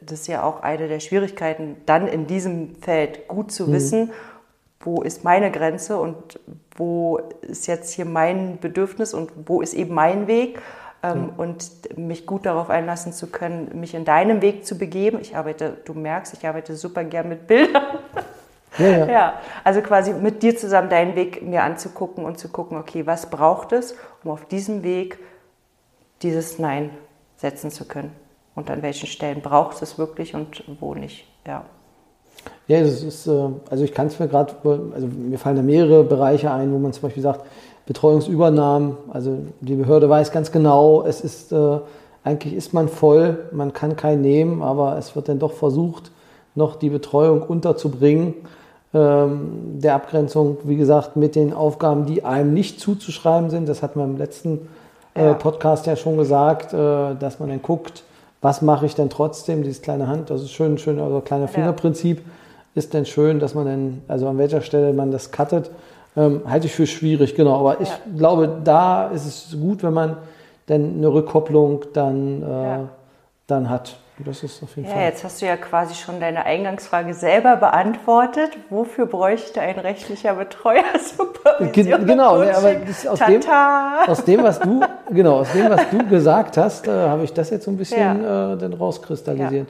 [0.01, 3.73] das ist ja auch eine der Schwierigkeiten, dann in diesem Feld gut zu mhm.
[3.73, 4.11] wissen,
[4.79, 6.39] wo ist meine Grenze und
[6.75, 10.61] wo ist jetzt hier mein Bedürfnis und wo ist eben mein Weg.
[11.03, 11.29] Ähm, mhm.
[11.37, 15.19] Und mich gut darauf einlassen zu können, mich in deinem Weg zu begeben.
[15.21, 17.83] Ich arbeite, du merkst, ich arbeite super gern mit Bildern.
[18.79, 19.05] Ja, ja.
[19.09, 19.33] ja,
[19.63, 23.73] also quasi mit dir zusammen deinen Weg mir anzugucken und zu gucken, okay, was braucht
[23.73, 25.19] es, um auf diesem Weg
[26.21, 26.91] dieses Nein
[27.37, 28.11] setzen zu können.
[28.55, 31.25] Und an welchen Stellen braucht es wirklich und wo nicht.
[31.45, 31.63] Ja.
[32.67, 36.03] Ja, das ist, äh, also ich kann es mir gerade, also mir fallen da mehrere
[36.03, 37.45] Bereiche ein, wo man zum Beispiel sagt,
[37.85, 41.79] Betreuungsübernahmen, also die Behörde weiß ganz genau, es ist, äh,
[42.23, 46.11] eigentlich ist man voll, man kann keinen nehmen, aber es wird dann doch versucht,
[46.55, 48.33] noch die Betreuung unterzubringen.
[48.93, 53.99] Ähm, der Abgrenzung, wie gesagt, mit den Aufgaben, die einem nicht zuzuschreiben sind, das hatten
[53.99, 54.67] wir im letzten
[55.25, 55.33] ja.
[55.33, 58.03] Podcast ja schon gesagt, äh, dass man dann guckt,
[58.41, 62.23] was mache ich denn trotzdem, dieses kleine Hand, das ist schön, schön, also kleine Fingerprinzip
[62.75, 65.71] ist denn schön, dass man dann, also an welcher Stelle man das cuttet,
[66.15, 67.59] ähm, halte ich für schwierig, genau.
[67.59, 70.17] Aber ich glaube, da ist es gut, wenn man
[70.67, 72.89] dann eine Rückkopplung dann, äh, ja.
[73.47, 73.97] dann hat.
[74.19, 75.03] Das ist auf jeden ja, Fall.
[75.03, 78.49] jetzt hast du ja quasi schon deine Eingangsfrage selber beantwortet.
[78.71, 80.83] Wofür bräuchte ein rechtlicher Betreuer
[81.17, 82.07] Supervision?
[82.07, 82.75] Genau, ja, aber
[83.09, 83.41] aus, dem,
[84.07, 87.51] aus dem, was du, genau, aus dem, was du gesagt hast, äh, habe ich das
[87.51, 88.53] jetzt so ein bisschen ja.
[88.53, 89.69] äh, dann rauskristallisiert.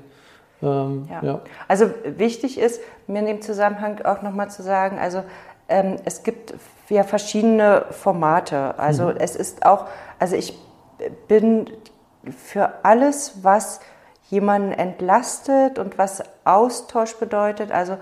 [0.62, 0.86] Ja.
[0.86, 1.42] Ähm, ja.
[1.68, 5.24] Also wichtig ist, mir in dem Zusammenhang auch nochmal zu sagen, also
[5.68, 6.54] ähm, es gibt
[6.88, 8.80] ja verschiedene Formate.
[8.80, 9.18] Also mhm.
[9.20, 9.86] es ist auch,
[10.20, 10.58] also ich
[11.28, 11.70] bin
[12.32, 13.82] für alles, was
[14.30, 17.72] jemanden entlastet und was Austausch bedeutet.
[17.72, 17.98] Also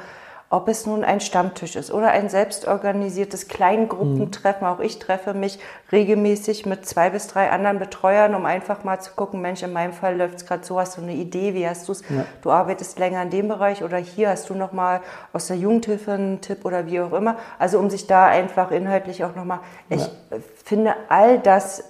[0.49, 4.67] ob es nun ein Stammtisch ist oder ein selbstorganisiertes Kleingruppentreffen.
[4.67, 5.59] Auch ich treffe mich
[5.91, 9.91] regelmäßig mit zwei bis drei anderen Betreuern, um einfach mal zu gucken, Mensch, in meinem
[9.91, 12.01] Fall läuft es gerade so, hast du eine Idee, wie hast du es?
[12.07, 12.25] Ja.
[12.41, 15.01] Du arbeitest länger in dem Bereich oder hier hast du nochmal
[15.33, 17.37] aus der Jugendhilfe einen Tipp oder wie auch immer.
[17.57, 19.59] Also um sich da einfach inhaltlich auch nochmal,
[19.89, 20.37] ich ja.
[20.63, 21.83] finde all das,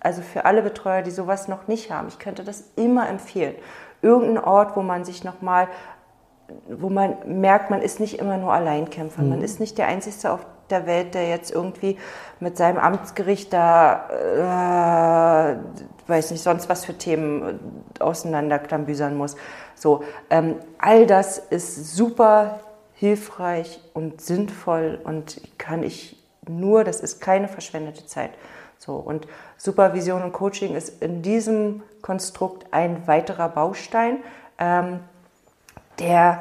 [0.00, 3.54] also für alle Betreuer, die sowas noch nicht haben, ich könnte das immer empfehlen
[4.02, 5.68] irgendein Ort, wo man sich nochmal
[6.68, 9.22] wo man merkt, man ist nicht immer nur Alleinkämpfer.
[9.22, 9.28] Mhm.
[9.28, 11.96] Man ist nicht der Einzige auf der Welt, der jetzt irgendwie
[12.40, 15.56] mit seinem Amtsgericht da, äh,
[16.08, 17.60] weiß nicht, sonst was für Themen
[18.00, 19.36] auseinanderklambüsern muss.
[19.76, 22.58] So, ähm, all das ist super
[22.94, 28.30] hilfreich und sinnvoll und kann ich nur, das ist keine verschwendete Zeit.
[28.80, 34.18] So, und Supervision und Coaching ist in diesem Konstrukt ein weiterer Baustein.
[34.58, 34.98] Ähm,
[36.00, 36.40] der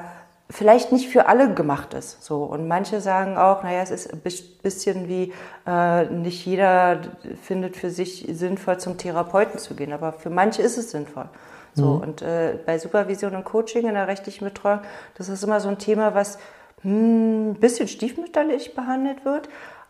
[0.50, 2.24] vielleicht nicht für alle gemacht ist.
[2.24, 2.44] So.
[2.44, 5.32] Und manche sagen auch, naja, es ist ein bisschen wie,
[5.68, 7.02] äh, nicht jeder
[7.44, 11.30] findet für sich sinnvoll, zum Therapeuten zu gehen, aber für manche ist es sinnvoll.
[11.76, 12.02] So, mhm.
[12.02, 14.80] Und äh, bei Supervision und Coaching in der rechtlichen Betreuung,
[15.16, 16.40] das ist immer so ein Thema, was
[16.82, 19.50] hm, ein bisschen stiefmütterlich behandelt wird.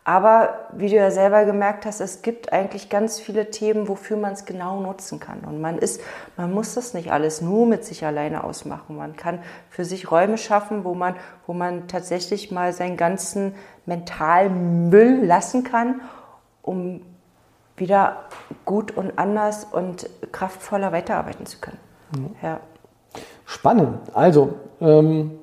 [0.10, 4.34] Aber wie du ja selber gemerkt hast, es gibt eigentlich ganz viele Themen, wofür man
[4.34, 5.42] es genau nutzen kann.
[5.42, 6.02] Und man ist,
[6.36, 8.98] man muss das nicht alles nur mit sich alleine ausmachen.
[8.98, 9.38] Man kann
[9.70, 13.54] für sich Räume schaffen, wo man, wo man tatsächlich mal seinen ganzen
[13.86, 16.02] Mentalmüll lassen kann,
[16.64, 17.02] um
[17.78, 18.24] wieder
[18.66, 21.80] gut und anders und kraftvoller weiterarbeiten zu können.
[22.16, 22.36] Mhm.
[22.42, 22.62] Ja.
[23.46, 24.00] Spannend.
[24.16, 25.39] Also, ähm,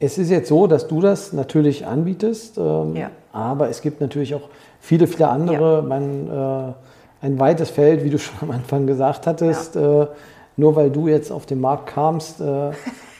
[0.00, 2.58] es ist jetzt so, dass du das natürlich anbietest.
[2.58, 4.48] Ähm, ja aber es gibt natürlich auch
[4.80, 5.76] viele, viele andere.
[5.76, 5.82] Ja.
[5.82, 9.74] Man, äh, ein weites Feld, wie du schon am Anfang gesagt hattest.
[9.74, 10.02] Ja.
[10.02, 10.06] Äh,
[10.56, 12.70] nur weil du jetzt auf den Markt kamst, äh,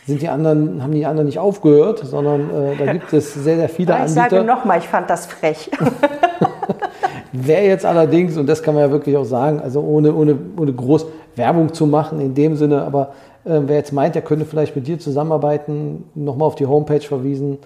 [0.07, 3.69] sind die anderen, haben die anderen nicht aufgehört, sondern äh, da gibt es sehr, sehr
[3.69, 4.25] viele ich Anbieter.
[4.25, 5.71] Ich sage nochmal, ich fand das frech.
[7.33, 10.73] Wer jetzt allerdings, und das kann man ja wirklich auch sagen, also ohne, ohne, ohne
[10.73, 11.07] groß
[11.37, 13.13] Werbung zu machen in dem Sinne, aber
[13.45, 17.59] äh, wer jetzt meint, der könnte vielleicht mit dir zusammenarbeiten, nochmal auf die Homepage verwiesen,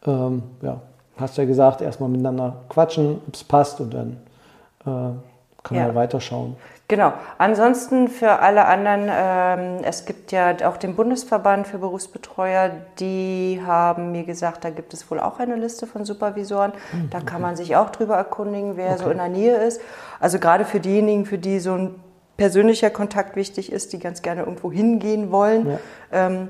[0.05, 0.81] Ähm, ja,
[1.17, 4.17] hast ja gesagt, erstmal miteinander quatschen, ob es passt und dann
[4.81, 5.13] äh,
[5.63, 5.81] kann ja.
[5.81, 6.55] man ja weiterschauen.
[6.91, 7.13] Genau.
[7.37, 12.69] Ansonsten für alle anderen, ähm, es gibt ja auch den Bundesverband für Berufsbetreuer,
[12.99, 16.73] die haben mir gesagt, da gibt es wohl auch eine Liste von Supervisoren.
[16.91, 19.03] Mhm, da kann man sich auch drüber erkundigen, wer okay.
[19.05, 19.79] so in der Nähe ist.
[20.19, 21.95] Also gerade für diejenigen, für die so ein
[22.35, 25.71] persönlicher Kontakt wichtig ist, die ganz gerne irgendwo hingehen wollen.
[26.11, 26.27] Ja.
[26.27, 26.49] Ähm,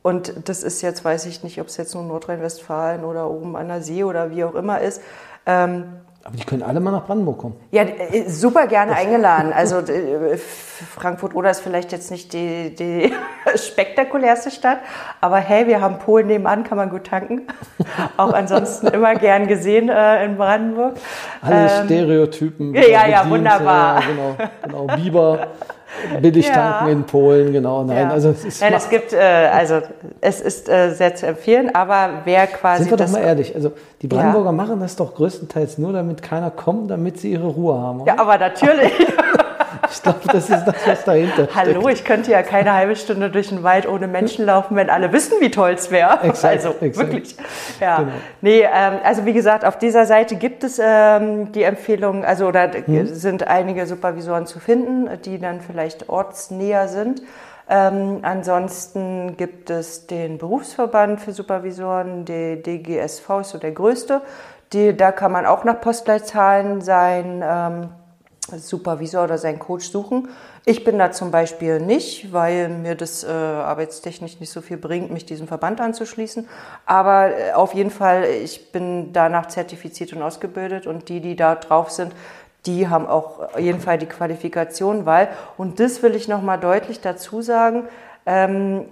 [0.00, 3.68] und das ist jetzt, weiß ich nicht, ob es jetzt nur Nordrhein-Westfalen oder oben an
[3.68, 5.02] der See oder wie auch immer ist.
[5.44, 7.56] Ähm, aber die können alle mal nach Brandenburg kommen.
[7.70, 9.54] Ja, äh, super gerne eingeladen.
[9.54, 13.12] Also äh, Frankfurt-Oder ist vielleicht jetzt nicht die, die
[13.54, 14.80] spektakulärste Stadt,
[15.22, 17.46] aber hey, wir haben Polen nebenan, kann man gut tanken.
[18.18, 20.96] Auch ansonsten immer gern gesehen äh, in Brandenburg.
[21.40, 22.74] Alle ähm, Stereotypen.
[22.74, 24.00] Ja, ja, wunderbar.
[24.00, 24.96] Ja, genau, genau.
[24.96, 25.46] Biber
[26.20, 26.54] billig ja.
[26.54, 27.84] tanken in Polen, genau.
[27.84, 28.10] Nein, ja.
[28.10, 29.80] also es ist Nein, es gibt, äh, also
[30.20, 32.84] es ist äh, sehr zu empfehlen, aber wer quasi.
[32.84, 33.72] Sind wir doch mal ehrlich, also
[34.02, 34.52] die Brandenburger ja.
[34.52, 38.02] machen das doch größtenteils nur, damit keiner kommt, damit sie ihre Ruhe haben.
[38.02, 38.14] Oder?
[38.14, 38.92] Ja, aber natürlich.
[39.90, 41.54] Ich glaube, das ist das, was dahinter steckt.
[41.54, 45.12] Hallo, ich könnte ja keine halbe Stunde durch den Wald ohne Menschen laufen, wenn alle
[45.12, 46.18] wissen, wie toll es wäre.
[46.42, 46.96] Also exakt.
[46.96, 47.36] wirklich.
[47.80, 47.98] Ja.
[47.98, 48.12] Genau.
[48.40, 52.70] Nee, ähm, also wie gesagt, auf dieser Seite gibt es ähm, die Empfehlung, also oder
[52.72, 53.06] hm.
[53.06, 57.22] sind einige Supervisoren zu finden, die dann vielleicht ortsnäher sind.
[57.68, 64.22] Ähm, ansonsten gibt es den Berufsverband für Supervisoren, der DGSV ist so der größte.
[64.72, 67.42] Die, da kann man auch nach Postleitzahlen sein.
[67.44, 67.88] Ähm,
[68.58, 70.28] Supervisor oder seinen Coach suchen.
[70.64, 75.10] Ich bin da zum Beispiel nicht, weil mir das äh, arbeitstechnisch nicht so viel bringt,
[75.10, 76.48] mich diesem Verband anzuschließen.
[76.86, 81.54] Aber äh, auf jeden Fall, ich bin danach zertifiziert und ausgebildet und die, die da
[81.54, 82.12] drauf sind,
[82.66, 87.00] die haben auch auf jeden Fall die Qualifikation, weil, und das will ich nochmal deutlich
[87.00, 87.88] dazu sagen,
[88.26, 88.84] ähm,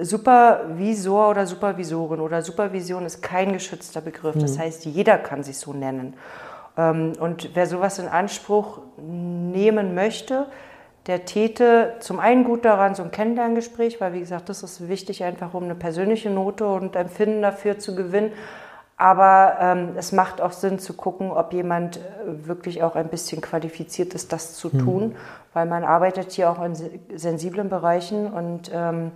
[0.00, 4.36] Supervisor oder Supervisorin oder Supervision ist kein geschützter Begriff.
[4.38, 4.62] Das mhm.
[4.62, 6.14] heißt, jeder kann sich so nennen.
[6.76, 10.46] Ähm, und wer sowas in Anspruch nehmen möchte,
[11.06, 15.22] der täte zum einen gut daran, so ein Kennenlerngespräch, weil wie gesagt, das ist wichtig,
[15.22, 18.32] einfach um eine persönliche Note und Empfinden dafür zu gewinnen.
[18.96, 23.40] Aber ähm, es macht auch Sinn zu gucken, ob jemand äh, wirklich auch ein bisschen
[23.42, 24.78] qualifiziert ist, das zu hm.
[24.78, 25.16] tun,
[25.52, 26.74] weil man arbeitet hier auch in
[27.14, 29.10] sensiblen Bereichen und ähm,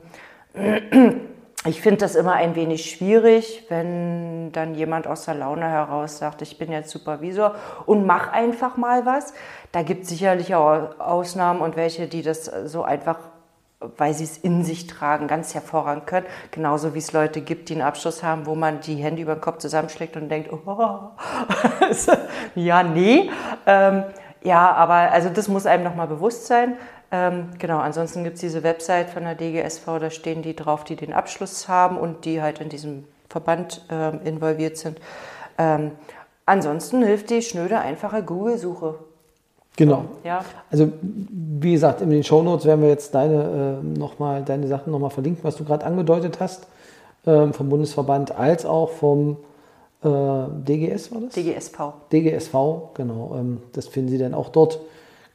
[1.66, 6.40] ich finde das immer ein wenig schwierig, wenn dann jemand aus der Laune heraus sagt,
[6.40, 9.34] ich bin jetzt Supervisor und mach einfach mal was.
[9.72, 13.18] Da gibt es sicherlich auch Ausnahmen und welche, die das so einfach,
[13.80, 16.26] weil sie es in sich tragen, ganz hervorragend können.
[16.52, 19.40] Genauso wie es Leute gibt, die einen Abschluss haben, wo man die Hände über den
[19.40, 21.10] Kopf zusammenschlägt und denkt, oh,
[22.54, 23.30] ja, nee.
[23.66, 24.04] Ähm,
[24.44, 26.76] ja, aber also das muss einem nochmal bewusst sein.
[27.10, 30.96] Ähm, genau, ansonsten gibt es diese Website von der DGSV, da stehen die drauf, die
[30.96, 34.98] den Abschluss haben und die halt in diesem Verband ähm, involviert sind.
[35.56, 35.92] Ähm,
[36.44, 38.96] ansonsten hilft die schnöde, einfache Google-Suche.
[39.76, 40.04] Genau.
[40.24, 40.44] Ja.
[40.70, 44.90] Also wie gesagt, in den Shownotes werden wir jetzt deine, äh, noch mal, deine Sachen
[44.90, 46.66] nochmal verlinken, was du gerade angedeutet hast,
[47.26, 49.36] ähm, vom Bundesverband als auch vom
[50.02, 51.34] äh, DGS war das?
[51.34, 51.78] DGSV.
[52.12, 52.54] DGSV,
[52.94, 53.36] genau.
[53.38, 54.80] Ähm, das finden Sie dann auch dort.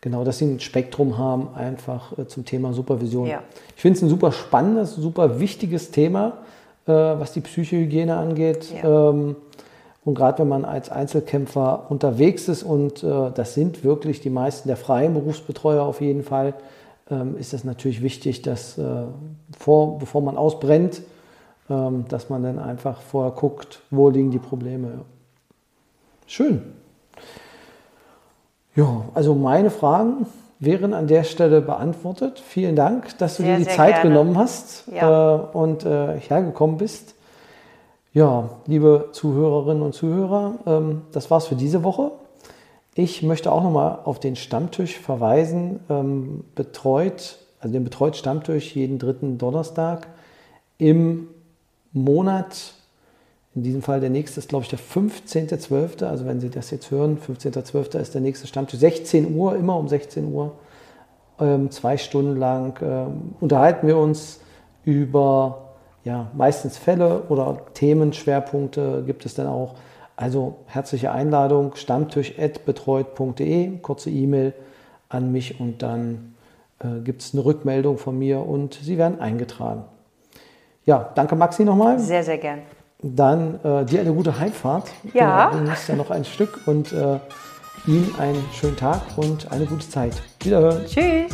[0.04, 3.26] Genau, dass sie ein Spektrum haben, einfach äh, zum Thema Supervision.
[3.26, 3.42] Ja.
[3.74, 6.40] Ich finde es ein super spannendes, super wichtiges Thema,
[6.88, 8.70] äh, was die Psychohygiene angeht.
[8.84, 9.12] Ja.
[9.12, 9.38] Ähm,
[10.04, 14.68] und gerade wenn man als Einzelkämpfer unterwegs ist, und äh, das sind wirklich die meisten
[14.68, 16.54] der freien Berufsbetreuer auf jeden Fall,
[17.10, 19.06] ähm, ist es natürlich wichtig, dass äh,
[19.58, 21.02] vor, bevor man ausbrennt,
[21.70, 25.06] ähm, dass man dann einfach vorher guckt, wo liegen die Probleme.
[26.28, 26.74] Schön.
[28.76, 30.26] Ja, also meine Fragen
[30.60, 32.40] wären an der Stelle beantwortet.
[32.40, 34.10] Vielen Dank, dass du sehr, dir die Zeit gerne.
[34.10, 35.36] genommen hast ja.
[35.36, 37.16] äh, und äh, hergekommen bist.
[38.14, 42.12] Ja, liebe Zuhörerinnen und Zuhörer, ähm, das war's für diese Woche.
[42.96, 45.80] Ich möchte auch nochmal auf den Stammtisch verweisen.
[45.90, 50.08] Ähm, betreut, also den betreut Stammtisch jeden dritten Donnerstag
[50.78, 51.28] im
[51.92, 52.74] Monat
[53.56, 56.06] in diesem Fall der nächste ist, glaube ich, der 15.12.
[56.06, 58.00] Also wenn Sie das jetzt hören, 15.12.
[58.00, 58.80] ist der nächste Stammtisch.
[58.80, 60.54] 16 Uhr, immer um 16 Uhr.
[61.40, 64.40] Ähm, zwei Stunden lang ähm, unterhalten wir uns
[64.86, 65.74] über
[66.04, 69.76] ja, meistens Fälle oder Themenschwerpunkte gibt es dann auch.
[70.16, 74.54] Also herzliche Einladung, stammtisch.betreut.de, kurze E-Mail
[75.10, 76.36] an mich und dann
[76.80, 79.86] äh, gibt es eine Rückmeldung von mir und Sie werden eingetragen.
[80.86, 82.00] Ja, danke Maxi nochmal.
[82.00, 82.60] Sehr, sehr gern.
[83.04, 84.90] Dann äh, dir eine gute Heimfahrt.
[85.14, 85.52] Ja.
[85.52, 87.20] Du musst ja noch ein Stück und äh,
[87.86, 90.14] Ihnen einen schönen Tag und eine gute Zeit.
[90.42, 90.86] Wiederhören.
[90.86, 91.34] Tschüss.